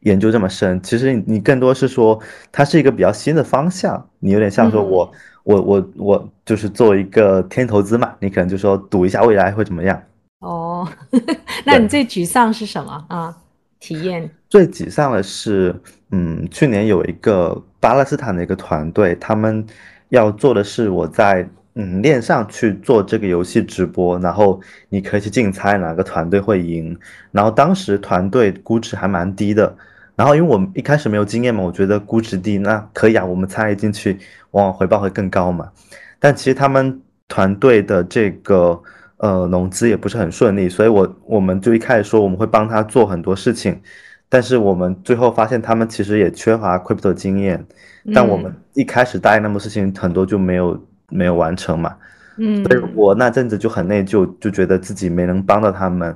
[0.00, 0.82] 研究这么深。
[0.82, 5.12] 其实你更多是说它是一个比较新的方向，你有点像说我
[5.44, 10.02] 我我我就是做一个天投资嘛，你可能就说赌一下未来会怎么样。
[10.40, 10.86] 哦，
[11.64, 13.36] 那你最沮丧是什么啊？
[13.78, 15.74] 体验最沮丧的是，
[16.10, 19.64] 嗯，去年有一个巴勒斯坦的一个团队，他们
[20.08, 26.98] 要做的是我在嗯链上去做这个游戏直播，然后你可以去竞猜哪个团队会赢。
[27.30, 29.76] 然后当时团队估值还蛮低的，
[30.16, 34.18] 然后因为我们一开始没有经验嘛，我觉得估值低，那可以啊，我们参与进去，
[34.52, 35.70] 往往回报会更高嘛。
[36.18, 38.82] 但其实他们团队的这个。
[39.18, 43.80] 呃，融资也不是很顺利，所以我我们就一开始说我们会帮他做很多事情，
[44.28, 47.64] 但是我们最后发现他们其实也缺乏 crypto 经验，
[48.12, 50.78] 但我们一开始答应那么多事情，很多就没有
[51.14, 51.96] 没有完成嘛，
[52.36, 56.14] 嗯，所以我那阵子就很内疚，就觉得自己没能帮到他们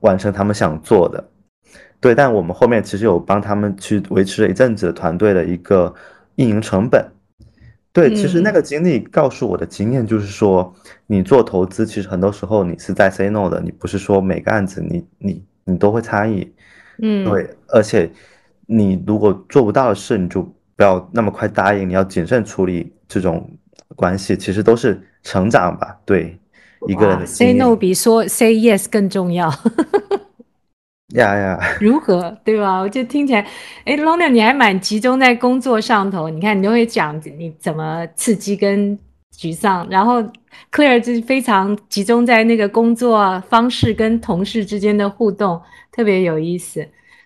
[0.00, 1.24] 完成他们想做的，
[1.98, 5.94] 对，但我们后面其实有帮他们去维持了一阵子团队的一个
[6.36, 7.02] 运营成本。
[7.94, 10.74] 对，其实那个经历告诉我的经验就是说，
[11.06, 16.52] 你做投资，其实很多时候你是在 say no 的，你不是说每个案子你你你都会参与，
[17.00, 18.10] 嗯，对，而且
[18.66, 20.42] 你如果做不到的事，你就
[20.74, 23.48] 不要那么快答应，你要谨慎处理这种
[23.94, 25.96] 关系，其实都是成长吧。
[26.04, 26.38] 对
[26.88, 29.52] 一个人的 say no 比说 say yes 更重要。
[31.14, 32.80] 呀呀，如何对吧？
[32.80, 33.46] 我就听起来，
[33.84, 36.28] 哎，Lionel 你还蛮集中在工作上头。
[36.28, 38.98] 你看，你都会讲你怎么刺激跟
[39.38, 40.20] 沮丧，然后
[40.72, 45.60] Claire 就是非常集中在那个工作方式跟同事之间的互动，
[45.92, 46.84] 特别有意思。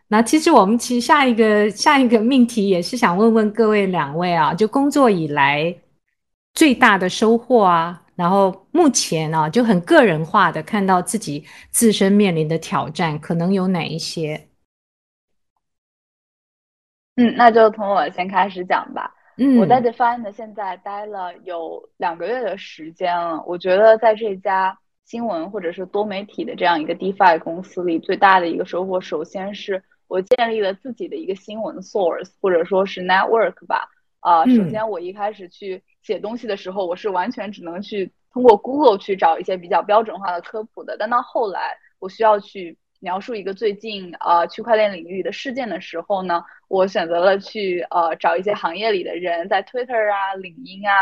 [0.08, 5.74] 那其实我们其实下一个下一个命题也是想问问各位两位啊，就工作以来
[6.58, 8.02] 最大的收获啊。
[8.16, 14.48] 然后目前呢、啊，就很个人化的看到自己自身面临的挑战，可能有哪一些？
[17.14, 19.14] 嗯，那就从我先开始讲吧。
[19.36, 23.40] 嗯，我在 Define 现在待了有两个月的时间了。
[23.46, 33.88] 我觉得在这家新闻或者是多媒体的这样一个 DeFi 公司里，最大的一个收获，首先是我建立了自己的一个新闻 source，或者说是 network 吧。
[34.18, 40.96] 啊、呃，首先我一开始去写东西的时候，我是完全只能去通过 Google 去找一些比较标准化的科普的。
[40.98, 50.92] 但到后来，我需要去描述一个最近呃区块链领域的事件的时候呢，我选择了去呃找一些行业里的人，在 Twitter 啊、领英啊，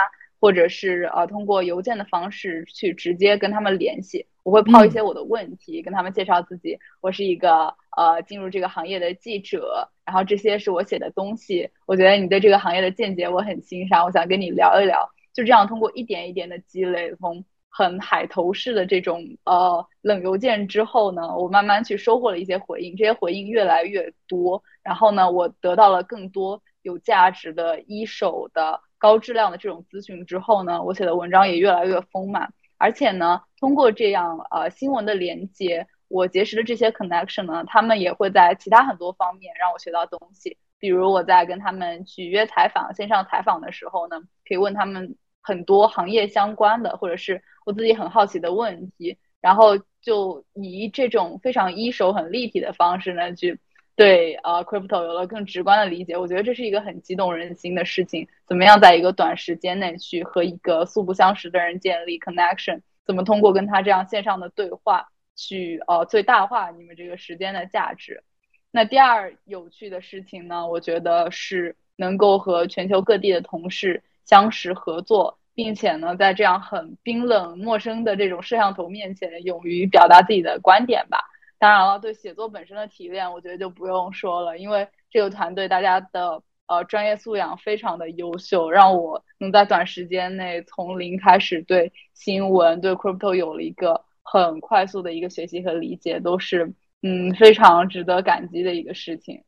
[0.41, 4.27] 或者是呃通过邮件的方式去直接跟他们联系。
[4.43, 9.91] 我会抛一些我的问题，嗯、跟他们介绍自己，我是一个呃进入这个行业的记者。
[10.07, 15.11] 然后这些是我写的东西，我觉得你对这个行业的见解我很欣赏，我想跟你聊一聊。
[15.35, 35.87] 就这样通过一点一点的积累，从很海投式的这种呃冷邮件之后呢，我慢慢去收获了一些回应，这些回应越来越多，然后呢，我得到了更多有价值的一手的高质量的这种资讯之后呢，我写的文章也越来越丰满，而且呢，通过这样呃新闻的连接。
[36.09, 40.57] 我结识的这些 connection 呢，他们也会在其他很多方面让我学到东西。
[40.79, 53.59] 比如我在跟他们去约采访、线上采访的时候呢，可以问他们很多行业相关的，或者是我自己很好奇的问题，然后就以这种非常一手、很立体的方式呢，去
[53.97, 56.17] 对呃 crypto 有了更直观的理解。
[56.17, 58.29] 我觉得这是一个很激动人心的事情。
[58.47, 62.83] 怎么样在一个短时间内去和一个素不相识的人建立 connection？
[63.07, 65.09] 怎么通过跟他这样线上的对话？
[65.37, 68.25] 去呃最大化你们这个时间的价值。
[68.73, 81.25] 那第二有趣的事情呢，我觉得是能够和全球各地的同事相识合作，并且呢，在这样很冰冷陌生的这种摄像头面前，勇于表达自己的观点吧。
[81.59, 94.05] 当然了，对写作本身的提炼，我觉得就不用说了，因为这个团队大家的呃专业素养非常的优秀，让我能在短时间内从零开始对新闻对 crypto 有了一个。
[94.33, 96.71] 很快速的一个学习和理解，都是
[97.03, 99.41] 嗯非常值得感激的一个事情。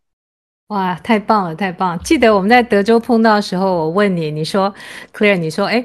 [0.69, 1.99] 哇，太棒了，太棒了！
[2.05, 4.73] 记得我们在德州碰到的时候，我问你，你说
[5.15, 5.83] Claire，你说哎，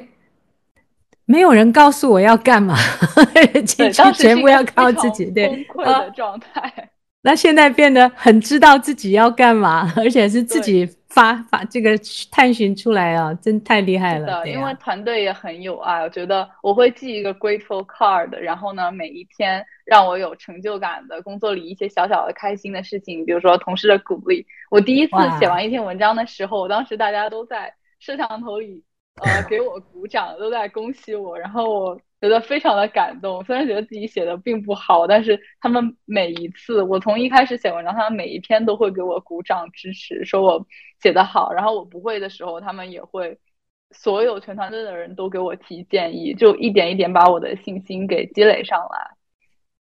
[1.24, 2.76] 没有人告诉我要干嘛，
[3.64, 6.90] 进去全部要靠自己，对，崩溃的状态。
[7.22, 11.96] 那现在变得很知道自己要干嘛，而且是自己发发这个
[12.30, 14.42] 探寻出来啊，真太厉害了。
[14.42, 24.44] 对，因为团队也很有爱，我觉得我会记一个 grateful card，然后呢，每一天让我有成就感的工作里一些小小的开心的事情，比如说同事的鼓励。
[24.70, 28.82] 我第一次写完一篇文章的时候，我当时大家都在摄像头里
[29.22, 32.00] 呃给我鼓掌，都在恭喜我，然后我。
[32.24, 40.66] 觉得非常的感动，虽然觉得自己写的并不好，但是他们每一次，我从一开始写文章，他们每一篇都会给我鼓掌支持，说我
[41.02, 41.52] 写的好。
[41.52, 43.38] 然后我不会的时候，他们也会，
[43.90, 49.10] 所有全团队的人都给我提建议，就一点一点把我的信心给积累上来。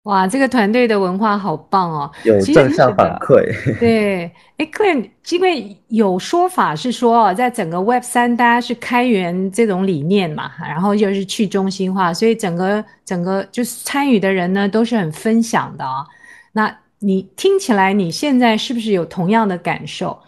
[0.04, 2.12] 哇，这个团队的文化好棒哦！
[2.24, 3.42] 有正向反馈。
[3.80, 16.04] 对，哎，Claire，因为有说法是说，在整个 Web 三，大家是开源这种理念嘛，然后又是去中心化，所以整个整个就是参与的人呢都是很分享的啊。
[16.52, 20.20] 那你听起来，你现在是不是有同样的感受？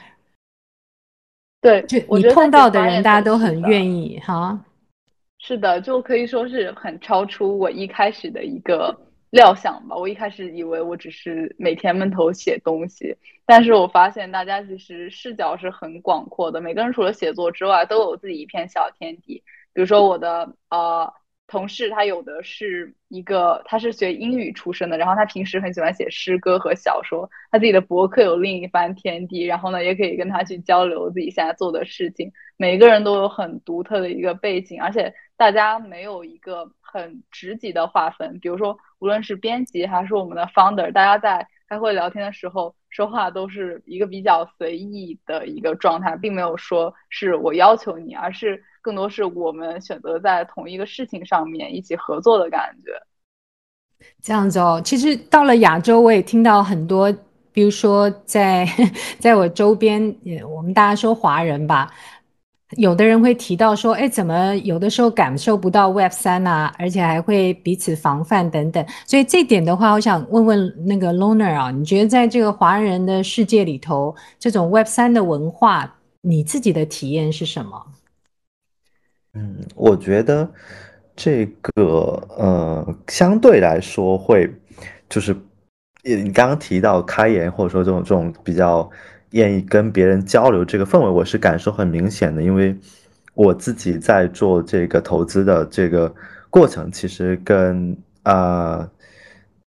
[1.61, 4.59] 对，就你碰到的人，大家都很愿意哈。
[5.39, 8.99] 是的，就可以说是很超出我一开始的一个。
[9.37, 13.14] 料想吧，我一开始以为我只是每天闷头写东西，
[13.45, 19.43] 但是我发现大家其实视角是很广阔的，每个人除了写作之外，都有自己一片小天地。
[19.74, 21.12] 比如说我的呃
[21.47, 32.32] 同事，他有的是一个，他是学英语出身的，然后他平时很喜欢写诗歌和小说，他自己的博客有另一番天地，然后呢，也可以跟他去交流自己现在做的事情。
[32.57, 38.77] 每个人都有很独特的一个背景，而且大家没有一个很职级的划分，比如说。
[38.99, 52.91] 无论是编辑还是我们的 founder，大家在开会聊天的时候说话都是一个比较随意的一个状态，并没有说是我要求你，而是更多是我们选择在同一个事情上面一起合作的感觉。
[54.23, 57.15] 这样子哦，其实到了亚洲，我也听到很多，
[57.53, 58.67] 比如说在
[59.21, 60.03] 在我周边，
[60.51, 61.93] 我们大家说华人吧。
[62.77, 68.85] 有的人会提到说，哎，怎么有的时候感受不到 Web 三啊，而且还会彼此防范等等。
[69.07, 77.87] 所以这点的话，我想问问那个 Loner 啊，你觉得在这个华人的世界里头，这种 Web 三的文化，你自己的体验是什么？
[79.35, 80.51] 嗯，我觉得
[81.14, 84.53] 这个呃，相对来说会
[85.09, 85.37] 就是，
[86.03, 88.91] 你刚刚提到开源或者说这种这种比较。
[89.37, 92.74] 愿意跟别人交流这个氛围，我是感受很明显的，因为
[93.34, 96.12] 我自己在做这个投资的这个
[96.49, 98.32] 过程，其实跟啊、
[98.78, 98.91] 呃，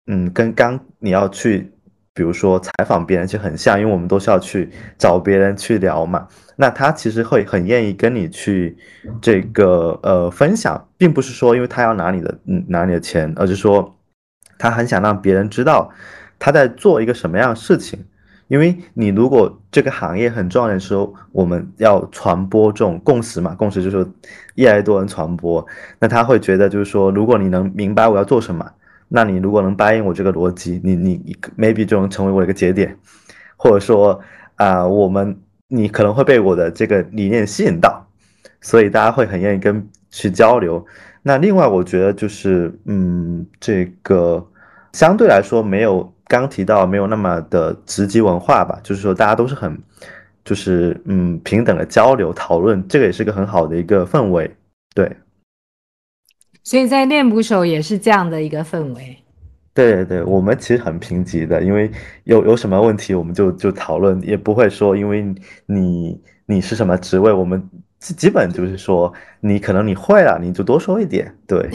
[0.08, 1.72] 嗯，跟刚你要去，
[2.12, 6.26] 比如说采访别人，其实很像，因为我们都是要去找别人去聊嘛。
[6.56, 8.76] 那他其实会很愿意跟你去
[9.20, 13.96] 这个呃分享，并不是说因为他要拿你的嗯拿你的钱，而是说
[14.58, 15.88] 他很想让别人知道
[16.38, 18.04] 他在做一个什么样的事情。
[18.52, 24.06] 因为你如果这个行业很重要的时候，我们要传播这种共识嘛，共识就是说
[24.56, 25.66] 越来越多人传播，
[25.98, 28.70] 那他会觉得就是说，如果你能明白我要做什么，
[29.08, 32.94] 那你如果能答应我这个逻辑，你你 maybe 就能成为我的一个节点，
[33.56, 34.20] 或者说
[34.56, 35.34] 啊、我们
[35.68, 38.06] 你可能会被我的这个理念吸引到，
[38.60, 40.84] 所以大家会很愿意跟去交流。
[41.22, 44.46] 那另外我觉得就是嗯，这个
[44.92, 46.12] 相对来说没有。
[46.40, 49.78] 刚提到没有那么的职级文化吧，就是说大家都是很，
[50.42, 54.50] 就是嗯平等的交流讨论，这个也是个很好的一个氛围，
[54.94, 55.14] 对。
[56.64, 59.18] 所以在练捕手也是这样的一个氛围。
[59.74, 61.90] 对对对，我们其实很平级的，因为
[62.24, 65.22] 有有什么问题我们就就讨论，也不会说因为
[65.66, 67.62] 你你是什么职位，我们
[67.98, 71.68] 基本就是说你可能你会了，你就多说一点，对。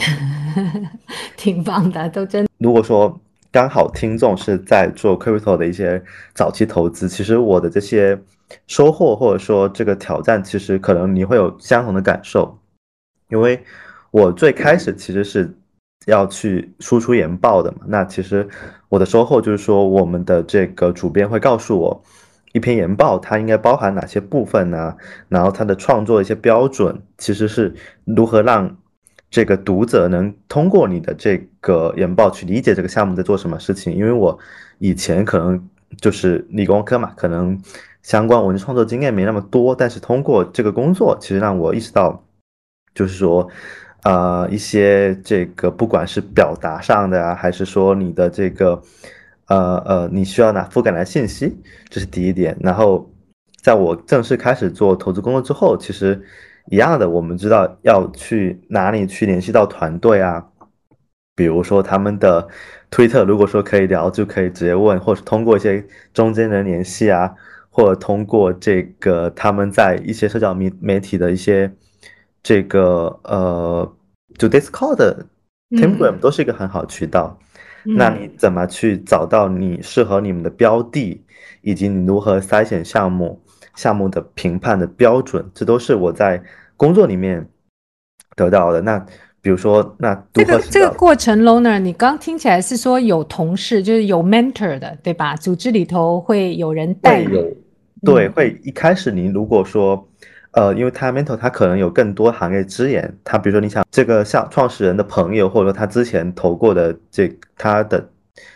[1.38, 2.47] 挺棒的，都真。
[2.58, 3.22] 如果说。
[3.58, 5.99] 刚好听众是在做 crypto 的一些
[6.36, 8.16] 早期投资，其实我的这些
[8.68, 12.55] 收获或者说这个挑战，其实可能你会有相同的感受，
[13.30, 13.60] 因为
[14.12, 15.51] 我最开始其实是
[16.05, 18.47] 要去输出研报的嘛，那其实
[18.89, 22.03] 我的收获就是说，我们的这个主编会告诉我，
[22.53, 24.95] 一篇研报它应该包含哪些部分呢？
[25.30, 27.74] 然后它的创作一些标准，其实是
[28.05, 28.78] 如何让。
[29.30, 34.39] 这个读者能通过你的这个研报去理解这个项目在做什么事情，因为我
[34.80, 35.67] 以前可能
[35.99, 37.61] 就是理工科嘛，可能
[38.01, 42.23] 相关文字创作经验没那么多，但是通过这个工作，其实让我意识到，
[42.95, 43.45] 就是说，
[44.03, 48.82] 呃，一些这个不管是表达上的啊，还是说你的这个，
[49.47, 51.57] 呃呃，你需要哪覆盖的信息，
[51.89, 52.55] 这是第一点。
[52.61, 53.11] 然后，
[53.61, 56.23] 在我正式开始做投资工作之后，其实。
[56.70, 60.45] 一样的，我们知道要去哪里去联系到团队啊，
[61.36, 62.47] 比如说他们的
[62.89, 67.34] 推特，如果说可以聊，就可以直接问，或者通过一些中间人联系啊，
[67.70, 71.72] 或者通过这个他们在一些社交媒媒体的一些
[72.43, 73.95] 这个呃，
[74.38, 75.26] 就 Discord、
[75.72, 77.39] Telegram 都是一个很好渠道。
[77.86, 81.24] 嗯、那你怎么去找到你适合你们的标的，
[81.61, 83.41] 以及你如何筛选项目？
[83.78, 86.43] 项目的评判的标准，这都是我在
[86.75, 87.47] 工作里面
[88.36, 88.82] 得到的。
[88.82, 88.99] 那
[89.39, 95.38] 比如说，那这个这个过程，Loner，你刚听起来是说有同事，就是有 mentor 的，对吧？
[95.38, 97.34] 组织里头会有人带你。
[97.34, 97.45] 有，
[98.03, 100.05] 对，会一开始你如果说，
[100.51, 108.05] 呃，因为他 mentor 他可能有更多行业资源，他比如说你想这个像创始人的朋友，或者说他之前投过的这他的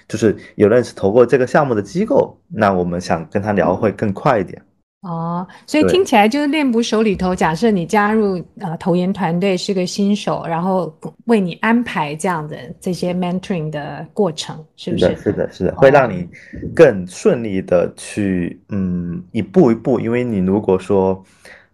[0.09, 4.61] 就是有认识投过这个项目的机构，那我们想跟他聊会更快一点。
[5.02, 10.95] 哦，所以听起来就是练捕手里头，假设你加入呃投研团队是个新手，然后
[11.26, 15.06] 为你安排这样的这些 mentoring 的过程，是不是？
[15.06, 16.28] 是的，是的，是的，会让你
[16.76, 21.20] 更顺利的去嗯一步一步，因为你如果说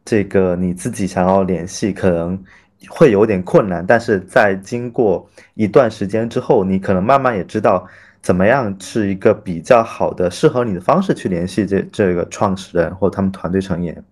[0.05, 2.41] 这个你自己想要联系，可能
[2.87, 7.85] 会有点困难，但是在经过一段时间之后，你可能慢慢也知道。
[8.27, 14.03] 怎么样是一个比较好的、适合你的方式去联系这这个创始人或他们团队成员？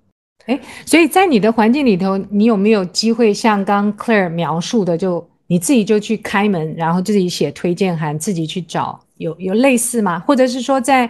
[0.45, 10.17] 哎，所以在你的环境里头，你有没有机会像刚 Claire 描述的，就你自己就去开门，然后自己写推荐函，自己去找，有有类似吗？
[10.19, 11.05] 或者是说在，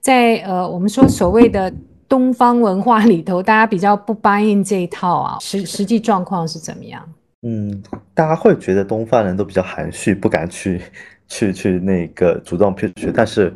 [0.00, 1.74] 在在呃，我们说所谓的
[2.08, 7.02] 东方文化里头，大家比较不 buy in 这一套啊，实实际状况是怎么样？
[7.42, 7.82] 嗯，
[8.14, 10.80] 大家会觉得东方人都比较含蓄，不敢去。
[11.28, 13.52] 去去那个主动 pitch，但是，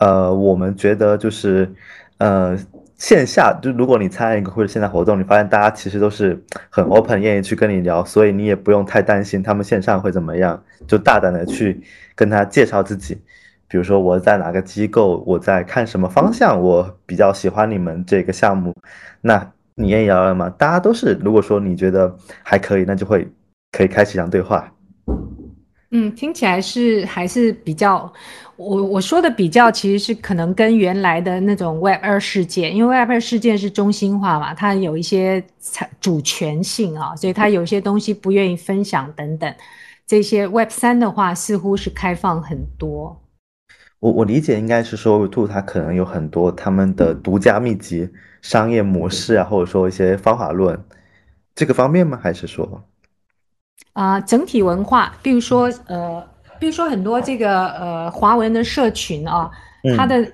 [0.00, 1.70] 呃，我们觉得就是，
[2.18, 2.56] 呃，
[2.96, 11.80] 线下就如果你参与一个或者线下活动，你发现大家其实都是很 open，愿意去跟你聊，所以你也不用太担心他们线上会怎么样，就大胆的去
[12.14, 13.20] 跟他介绍自己，
[13.68, 18.74] 比如说我在哪个机构，我在看什么方向，我比较喜欢你们这个项目，
[19.20, 20.48] 那你愿意聊聊吗？
[20.58, 23.28] 大家都是，如果说你觉得还可以，那就会
[23.70, 24.72] 可以开启一场对话。
[25.90, 28.12] 嗯，听起来是还是比较，
[28.56, 35.42] 我我说的比较其实是可能跟原来的那种 Web 二世界，因为 Web 二世界是中心化嘛，它有一些
[35.98, 39.54] 主权性啊，所以它有些东西不愿意分享等等。
[40.06, 43.22] 这些 Web 三的话似乎是开放很多。
[44.00, 48.10] 我我理解应该是说 Web 2它可能有很多他们的独家秘籍、
[48.42, 50.78] 商业模式啊，或者说一些方法论，
[51.54, 52.20] 这个方面吗？
[52.22, 52.84] 还是说？
[53.92, 56.24] 啊、呃，整体文化，比如说，呃，
[56.60, 59.50] 比如说很多这个呃华文的社群啊，
[59.96, 60.24] 它的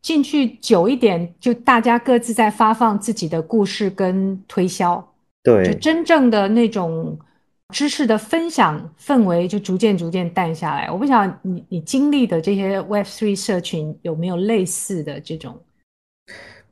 [0.00, 5.04] 进去久一点，就大家各自在发放自己的故事跟推销，
[5.42, 7.18] 对，就真正的那种
[7.70, 10.88] 知识的分享氛围就逐渐逐渐淡下来。
[10.88, 15.60] 我不晓得你你经历的这些 Web Three 社群有没有类似的这种？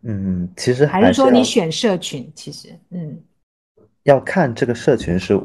[0.03, 3.19] 嗯，其实还是说你选社群，其实嗯，
[4.05, 5.41] 要看这个社群是。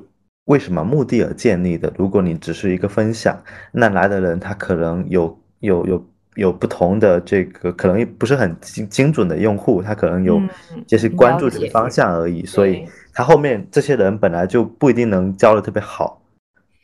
[0.48, 1.91] 为什么目的而建立的？
[1.98, 3.38] 如果你只是一个分享，
[3.72, 10.41] 那来的人他可能有有有有不同的这个，可能不是很精精准的用户，他可能有
[10.88, 16.22] 就是关注这个方向而已，嗯、所以他后面这些人本来就不一定能交的特别好。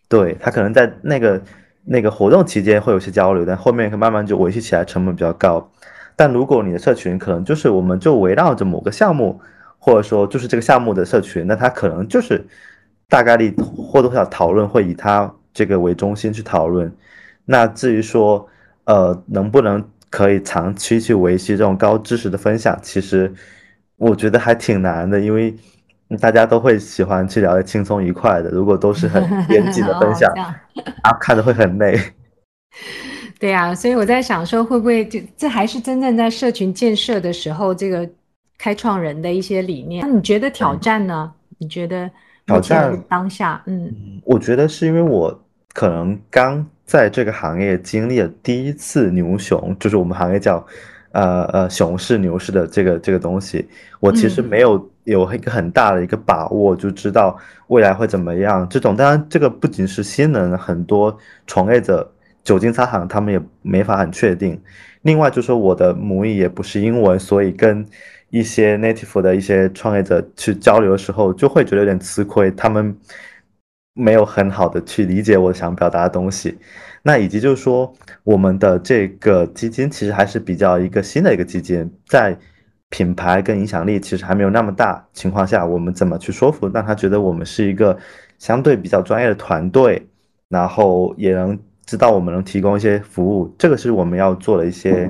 [0.10, 1.42] 对，他可能在那个
[1.86, 5.72] 那个活动期间会有些交流，但后面慢慢就维系起来成本比较高。
[6.18, 9.40] 但如果你的社群可能就是我们就围绕着某个项目，
[9.80, 12.46] 或者说就是这个项目的社群，那他可能就是。
[13.14, 16.92] 大概率或多或少讨论会以他这个为中心去讨论，
[17.46, 18.44] 那至于说，
[18.86, 23.32] 呃，能不能可以长期去维系这种高知识的分享，其实
[23.98, 25.56] 我觉得还挺难的，因为
[26.20, 30.28] 大家都会喜欢去聊得轻松愉快的，如果都是很严谨的分享，
[31.06, 31.96] 啊，看着会很累。
[33.40, 38.10] 对呀，所以我在想说，会不会就这还是真正在社群建设的时候，这个
[38.58, 40.04] 开创人的一些理念？
[40.04, 41.32] 那你觉得挑战呢？
[41.32, 42.10] 嗯、你觉得？
[42.46, 43.92] 挑战当下，嗯，
[44.26, 50.66] 我觉得是因为我可能刚在这个行业经历了第一次牛熊，就是我们行业叫，
[51.14, 53.66] 呃呃熊市牛市的这个这个东西，
[54.02, 57.38] 我其实没有有一个很大的一个把握，就知道
[57.68, 58.68] 未来会怎么样。
[58.70, 61.18] 这种当然，这个不仅是新人，很多
[61.48, 62.12] 从业者
[62.44, 64.62] 久经沙场，他们也没法很确定。
[65.04, 67.86] 另外，就是说我的母语也不是英文，所以跟。
[68.34, 72.98] 一些 native 的一些创业者去交流的时候，就会觉得有点吃亏，他们
[73.94, 76.58] 没有很好的去理解我想表达的东西。
[77.04, 82.36] 那以及就是说，我们的这个基金其实还是比较一个新的一个基金，在
[82.90, 87.96] 品牌跟影响力其实还没有那么大情况下，我们怎么去说服让他觉得我们是一个
[88.40, 90.08] 相对比较专业的团队，
[90.50, 95.08] 然后也能知道我们能提供一些服务，这个是我们要做的一些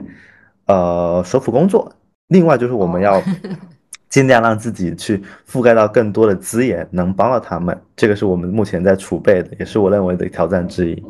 [0.66, 1.90] 呃说服工作。
[2.34, 3.22] 另外就是我们要
[4.10, 7.80] 尽量让自己去覆盖到更多的资源，能帮到他们。
[7.96, 11.04] 这个是我们目前在储备的，也是我认为的挑战之一。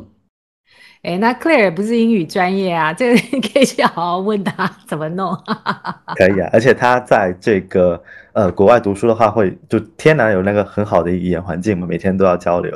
[1.01, 5.37] 哎，那 Claire 不是英语专业啊，这个你 可以去好好问他怎么弄。
[6.15, 8.01] 可以啊，而且他在这个
[8.31, 12.71] 呃国外读书的话，会就天然有那个很好的语言环境嘛，每天都要交流。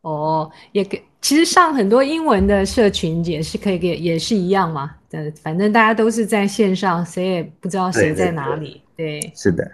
[0.00, 4.90] 哦，也给其实上很多英文的社群也是可以给，也是一样嘛。
[5.42, 8.80] 反正大家都是在线上，谁也不知道谁在哪里。
[8.96, 9.70] 对，对，对，是的。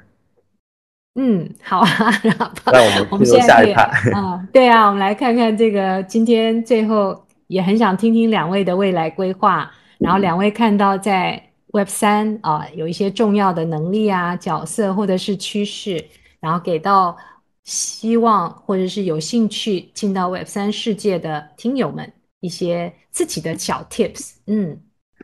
[1.18, 1.88] 嗯，好啊。
[2.66, 3.82] 那我们进入下一趴。
[4.12, 6.02] 啊，对啊，我们来看看这个。
[6.04, 9.70] 今天最后也很想听听两位的未来规划。
[9.98, 16.02] 然后两位看到在 Web 三啊有一些重要的能力啊、角色或者是趋势，
[16.40, 17.16] 然后给到
[17.64, 22.10] 希望或者是有兴趣进到 Web 三世界的听友们
[22.40, 24.34] 一些自己的小 Tips。
[24.46, 24.78] 嗯。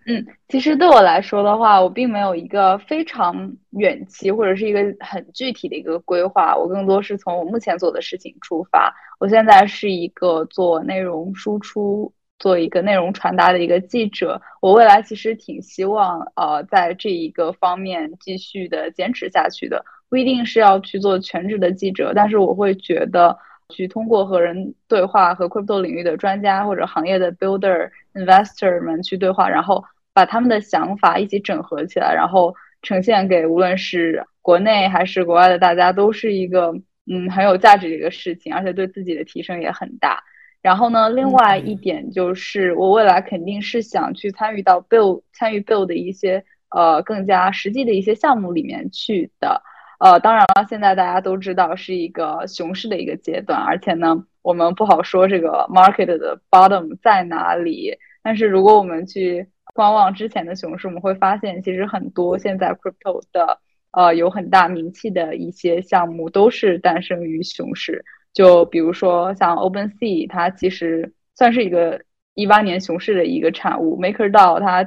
[0.07, 8.93] 嗯，其实对我来说的话，我并没有一个非常远期或者是一个很具体的一个规划，我更多是从我目前做的事情出发。
[9.21, 14.43] 我现在是一个做内容输出、做一个内容传达的一个记者。
[14.61, 19.85] 我未来其实挺希望，呃，在这一个方面继续的坚持下去的。
[20.09, 23.39] 不一定是要去做全职的记者，但是我会觉得，
[23.73, 29.83] 去通过和人对话，和 crypto 领域的专家或者行业的 builder、investor 们去对话，然后。
[30.15, 36.71] 把他们的想法一起整合起来，然后呈现给无论是国内还是国外的大家，都是一个
[37.07, 40.23] 嗯很有价值的一个事情，而且对自己的提升也很大。
[40.61, 49.63] 然后呢，另外一点就是我未来肯定是想去参与到 build 参与 build 的一些呃更加实际的一些项目里面去的。
[50.03, 57.97] 呃，当然了，现在大家都知道是一个熊市的一个阶段，而且呢，我们不好说这个 market 的 bottom 在哪里。
[58.21, 63.61] 但是如果我们去观望之前的熊市，我们会发现，其实很多现在 crypto 的
[63.93, 68.05] 呃有很大名气的一些项目都是诞生于熊市。
[68.33, 72.03] 就比如说像 OpenSea，它其实算是一个
[72.35, 73.97] 一八年熊市的一个产物。
[74.03, 74.85] MakerDAO 它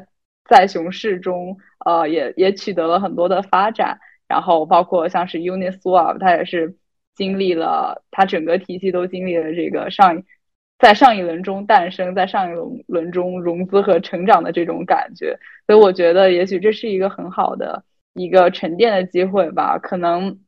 [0.50, 3.98] 在熊市中呃也也取得了很多的发展。
[4.28, 6.76] 然后包括像是 Uniswap，它也是
[7.16, 10.24] 经历了它整个体系都经历了这个上
[10.78, 15.38] 在上一轮中诞生，在上一轮轮中融资和成长的这种感觉。
[15.66, 19.80] 所以我觉得也许这是一个很好的一个沉淀的机会吧。
[19.80, 20.40] 可能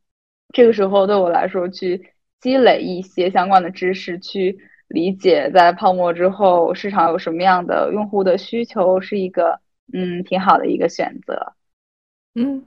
[0.54, 2.12] 这个时候对我来说，去
[2.42, 4.58] 积累一些相关的知识，去
[4.90, 9.60] 理解在泡沫之后市场有什么样的用户的需求，是一个
[9.94, 11.54] 嗯挺好的一个选择。
[12.36, 12.64] 嗯。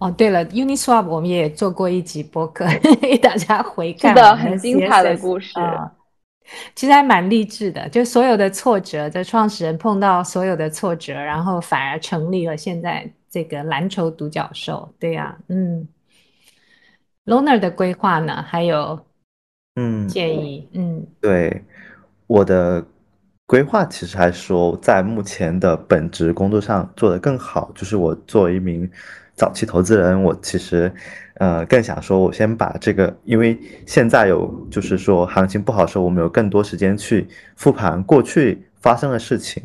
[0.00, 2.66] 哦，对了，Uniswap 我们也做过一集播客，
[3.00, 4.14] 给大家回看。
[4.14, 5.52] 是的，很精彩的故事。
[5.60, 5.90] 呃、
[6.74, 14.88] 其实还蛮励志的，就所有的挫折，这创始人碰到所有的挫折，然后反而成立了现在这个蓝筹独角兽。
[14.98, 15.86] 对呀、啊，嗯。
[17.26, 18.42] Loner 的规划呢？
[18.48, 18.98] 还有，
[19.76, 21.62] 嗯，建议，嗯，对，
[22.26, 22.84] 我的。
[23.46, 27.72] 规划其实还说，在目前的本职工作上做得更好。
[27.74, 28.88] 就是我作为一名
[29.40, 30.92] 早期投资人，我其实，
[31.36, 37.26] 呃，更想说，我先把这个，因为现在有，就是说行情不好的时候，我们有更多时间去
[37.56, 39.62] 复盘过去发生的事情，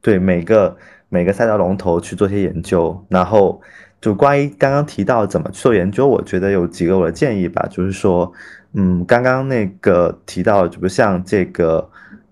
[0.00, 0.74] 对每个
[1.10, 3.04] 每个赛道龙头去做些研究。
[3.10, 3.60] 然后，
[4.00, 8.32] 就关于刚刚提到怎么去做研究，我觉得有几个我的建议吧，就是说，
[8.72, 11.90] 嗯，刚刚那个提到，就不像这个，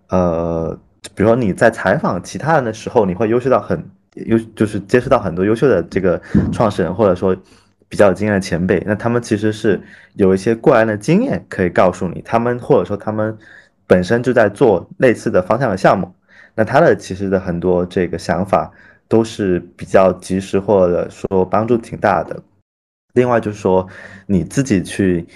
[0.09, 0.79] 呃。
[1.15, 3.89] 比如说你在采访其他人的时候，你会优秀到很
[4.27, 6.21] 优，就是接触到很多优秀的这个
[6.53, 7.37] 创始人，或者说
[7.89, 8.83] 比较有经验的前辈。
[8.87, 9.81] 那他们其实是
[10.15, 13.37] 有一些过来人的经验可以告诉你，他们或者说他们
[13.87, 16.13] 本身就在做类似的方向的项目。
[16.55, 18.71] 那他的其实的很多这个想法
[19.07, 22.43] 都是比较及时，或者说帮助挺大的。
[23.15, 23.87] 另外就是说
[24.27, 25.27] 你自己去。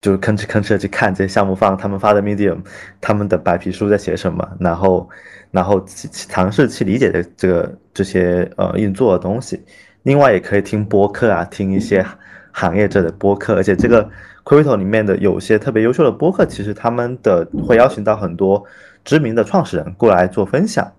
[0.00, 2.58] 就是吭哧吭哧的去看这些项目方他们发的 Medium，
[3.00, 5.10] 他们的白皮书在写什么，然后
[5.50, 9.60] 然后尝试去理解的这个这些呃运作的东西。
[10.04, 12.06] 另外也可以听播客啊，听一些
[12.52, 14.08] 行业者的播客，而且这个
[14.44, 18.64] Crypto 里面的有些特别优秀的播客，其实他们的会邀请到很多
[19.04, 20.92] 知名的创始人过来做分享。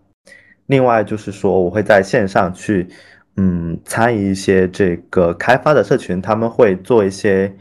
[0.65, 2.89] 另外就是说，我会在线上去
[3.37, 7.55] 嗯参与一些这个开发的社群，他们会做一些。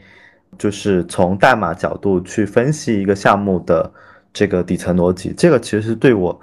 [0.59, 3.91] 就是从代码角度去分析一个项目的
[4.31, 6.39] 这个底层逻辑，这个其实是对我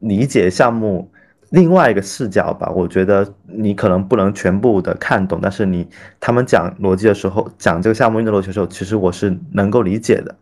[0.00, 1.08] 理解项目
[1.50, 2.72] 另外一个视角吧。
[2.74, 5.86] 我觉得你可能不能全部的看懂，但是你
[6.18, 10.34] 他们讲逻辑的时候，讲这个项目运作逻辑的时候，其实我是能够理解的。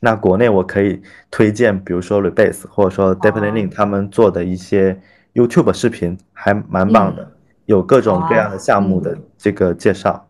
[0.00, 1.00] 那国内我可以
[1.30, 4.98] 推荐，比如说 Rebase 或者说 Deeplearning 他们做的一些
[5.34, 7.30] YouTube 视频，还蛮棒的，
[7.66, 10.25] 有各种各样的项目的这个介绍。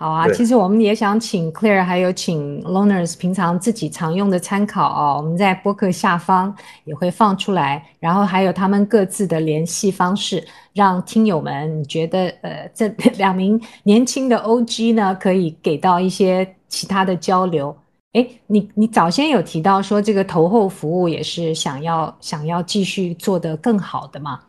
[0.00, 5.18] 好啊，其实我们也想请 Claire，还有请 Loners 平常自己常用的参考哦。
[5.18, 10.42] 我们在播客下方也会放出来，然后还有他们各自的联系方式，
[10.72, 12.88] 让听友们觉得呃，这
[13.18, 17.76] 两名年轻的 OG 呢，可以给到一些其他的交流。
[18.14, 24.40] 哎，你你早先有提到说这个投后服务也是想要想要继续做得更好的嘛？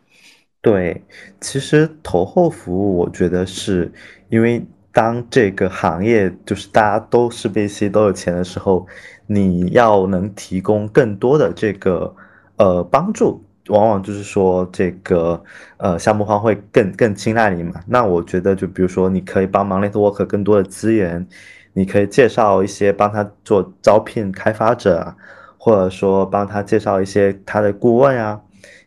[0.62, 1.02] 对，
[1.42, 3.92] 其实投后服务，我觉得是
[4.30, 4.64] 因为。
[4.92, 8.86] 当这个行业就是大家都是 VC 都有钱的时候，
[9.26, 12.14] 你要能提供更多的这个
[12.56, 15.42] 呃帮助，往往就是说这个
[15.78, 17.80] 呃项目方会更更青睐你嘛。
[17.86, 21.26] 那我觉得就比如说你可以帮忙 network 更多的资源，
[21.72, 25.14] 你可以介绍一些帮他做招聘开发者，
[25.56, 28.38] 或者说帮他介绍一些他的顾问啊，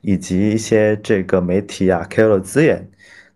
[0.01, 2.87] 以及一些这个媒体啊 KOL 的资源。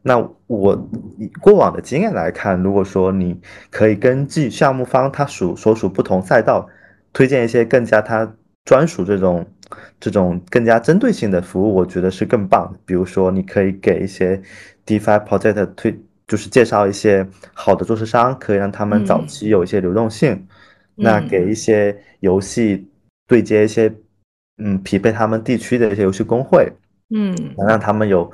[0.09, 0.89] 那我
[1.19, 3.39] 以过往的经验来看，如果说你
[3.69, 6.67] 可以根据项目方他属所属不同赛道，
[7.13, 8.33] 推荐一些更加他
[8.65, 9.45] 专属这种
[9.99, 12.79] 这种更加针对性的服务，我觉得是更棒的。
[12.87, 14.41] 比如说，你可以给一些
[14.83, 15.95] DeFi project 推，
[16.27, 20.31] 就是介绍一些好的做市商，可以让他们早期有一些流动性。
[20.33, 20.47] 嗯、
[20.95, 22.89] 那给一些游戏
[23.27, 23.93] 对接一些，
[24.57, 26.67] 嗯，匹配他们地区的一些游戏工会，
[27.13, 28.31] 嗯，能让他们有。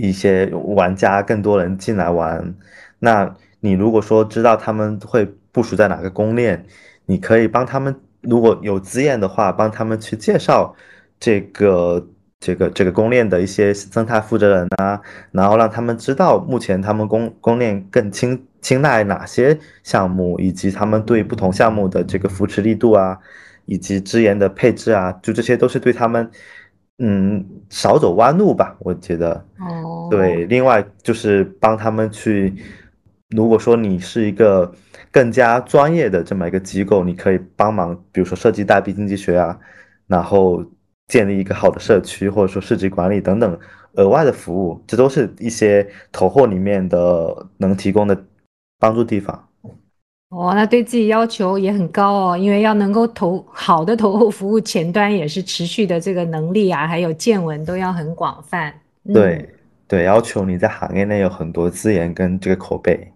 [0.00, 2.54] 一些玩家更多人进来玩，
[3.00, 6.64] 那你如果说知道他们会部署在哪个公链，
[7.06, 10.72] 你可以帮他们如果有资源的话，帮他们去介绍
[11.18, 12.06] 这个
[12.38, 15.00] 这个这个公链的一些生态负责人啊，
[15.32, 23.18] 然后让他们知道目前他们公公链更青青睐哪些项目，以及他们对不同项目的这个扶持力度啊，
[23.64, 26.30] 以及资源的配置啊，就这些都是对他们，
[26.98, 29.32] 嗯，少走弯路吧，我觉得。
[29.58, 30.08] 哦。
[30.10, 32.54] 对，另外就是帮他们去，
[33.30, 34.72] 如果说你是一个
[35.10, 39.58] 更加专业的这么一个机构，你可以帮忙，比如说设计代币经济学啊，
[40.06, 40.64] 然后
[41.08, 43.58] 建立一个好的社区，或者说市集管理等等
[43.94, 48.24] 额外的服务，这都是一些投货里面的能提供的。
[48.80, 49.47] 帮助地方，
[50.30, 58.72] 哦，那对自己要求也很高哦，因为要能够投好的投后服务，前端也是持续的这个能力啊，还有见闻都要很广泛。
[59.04, 59.48] 嗯、对
[59.86, 63.10] 对，要求你在行业内有很多资源跟这个口碑。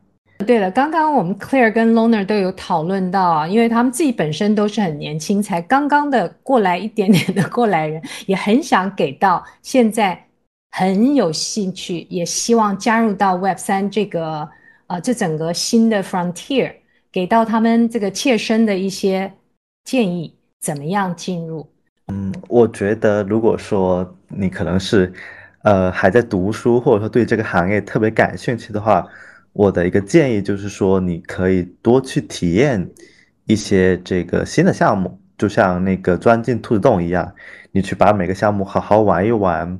[0.46, 10.18] 对了，刚刚我们 Claire 跟 Loner 都有讨论到啊，因为他们自己本身都是很年轻，才刚刚的过来一点点的过来人，也很想给到现在
[10.70, 14.48] 很有兴趣，也希望加入到 Web 三这个。
[14.88, 16.70] 啊，这整个新的 frontier
[17.12, 19.30] 给到他们这个切身的一些
[19.84, 21.68] 建议，怎么样进入？
[22.08, 25.12] 嗯，我觉得如果说你可能是
[25.62, 29.06] 呃还在读书，或者说对这个行业特别感兴趣的话，
[29.52, 32.90] 我的一个建议就是说，你可以多去体验
[33.44, 37.30] 一些这个新的项目，就像那个钻进兔子洞一样，
[37.70, 39.78] 你去把每个项目好好玩一玩。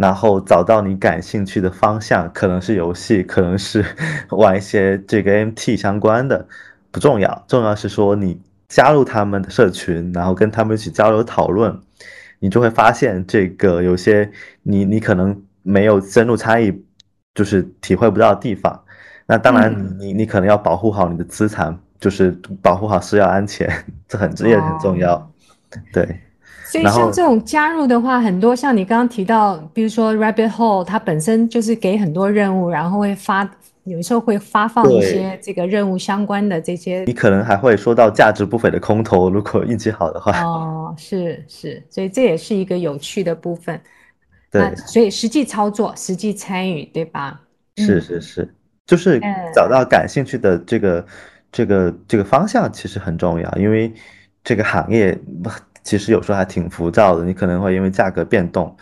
[0.00, 3.84] 然后找到你感兴趣的方向，可能是游戏，可能是
[4.30, 6.46] 玩一些这个 MT 相关的，
[6.90, 11.78] 不重要，重要是说你加入他们的社群，然后跟他们一起交流讨论，
[12.38, 14.32] 你就会发现这个有些
[14.62, 16.82] 你你可能没有深入参与，
[17.34, 18.82] 就是体会不到的地方。
[19.26, 22.30] 那当然你，你你可能要保护好你的资产，就是
[22.62, 23.70] 保护好私钥安全，
[24.08, 25.28] 这很这也很重要，哦、
[25.92, 26.20] 对。
[26.70, 33.50] 所以像这种加入的话，很多像你刚刚提到，比如说 Rabbit Hole，它本身就是给很多任务，然后会发，
[33.82, 37.02] 有时候会发放一些这个任务相关的这些。
[37.06, 40.30] 你可能还会说到价值不菲的空投，如果运气好的话。
[40.42, 43.80] 哦， 是是，所以这也是一个有趣的部分。
[44.52, 44.62] 对。
[44.62, 47.40] 那所以实际操作、实际参与，对吧？
[47.78, 48.54] 是是是，
[48.86, 49.20] 就是
[49.52, 51.06] 找到感兴趣的这个、嗯、
[51.50, 53.92] 这个这个方向，其实很重要，因为
[54.44, 55.18] 这个行业。
[55.82, 58.76] 其实有时候还挺浮躁的，你可能会因为价格变动，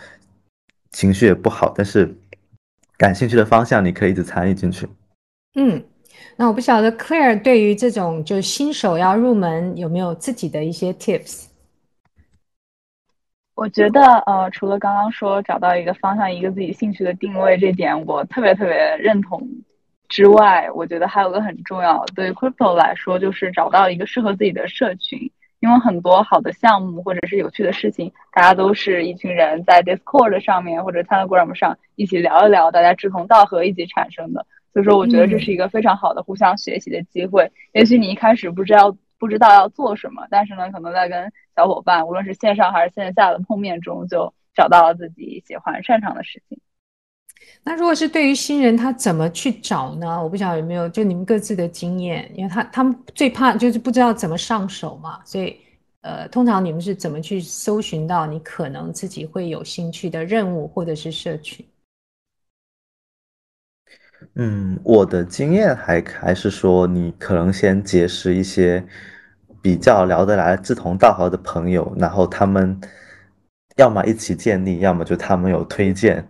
[0.91, 1.73] 情绪也不好。
[1.75, 2.13] 但是
[2.97, 4.87] 感兴趣的方向，你可以一直参与进去。
[5.55, 5.83] 嗯，
[6.35, 11.45] 那我不晓得 Claire 对于这种就是新手要入门，有没有自己的一些 tips？
[13.55, 19.45] 我觉得呃，除了刚刚说找到一个方向，一个自己兴趣的定位这点，我特别特别认同
[20.07, 25.29] 之外，我觉得还有个很重要，对 Crypto 来说，就是找到一个适合自己的社群。
[25.59, 34.45] 因为很多好的项目或者是有趣的事情，大家都是一群人在 Discord 上面或者 Telegram 上一起聊一聊，大家志同道合一起产生的。
[34.71, 37.43] 所以说，我觉得这是一个非常好的互相学习的机会。
[37.43, 46.59] 嗯、也许你一开始不知道不知道要做什么，但是呢，可能在跟小伙伴，无论是线上还是线下的碰面中，就找到了自己喜欢擅长的事情。
[47.63, 50.21] 那如果是对于新人，他怎么去找呢？
[50.21, 55.57] 我不晓得有没有就你们各自的经验，因为他他们最怕就是不知道怎么上手嘛，所以
[56.01, 61.65] 呃，通常你们是怎么去搜寻到你可能自己会有兴趣的任务或者是社群？
[64.35, 68.83] 嗯，我的经验还还是说，你可能先结识一些
[69.61, 72.79] 比较聊得来、志同道合的朋友，然后他们
[73.75, 76.25] 要么一起建立，要么就他们有推荐。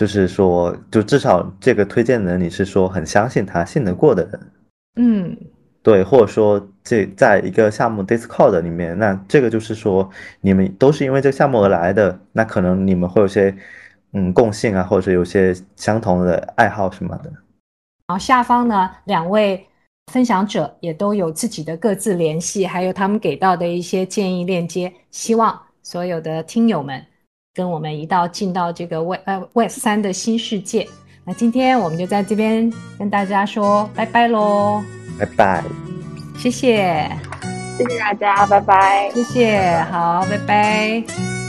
[0.00, 4.40] 就是说，就至少这个推荐人，你是说很相信他、信得过的人，
[4.96, 5.36] 嗯，
[5.82, 10.08] 对，或者说这在一个项目 Discord 里面，那这个就是说
[10.40, 13.54] 你们都是因为这个项目而来的，那可能你们会有些
[14.14, 17.30] 嗯共性啊，或者是有些相同的爱好什么的。
[18.06, 19.62] 然后下方呢，两位
[20.10, 27.04] 分享者也都有自己的各自联系，还有他们给到的一些建议链接，希望所有的听友们。
[27.54, 30.86] 跟我们一道进到这个 Web 呃 Web 三的新世界。
[31.24, 34.82] 那今天我们就在这边跟大家说拜拜喽，
[35.18, 35.62] 拜拜，
[36.38, 37.08] 谢谢，
[37.76, 41.39] 谢谢大家，拜拜，谢谢，好，拜拜。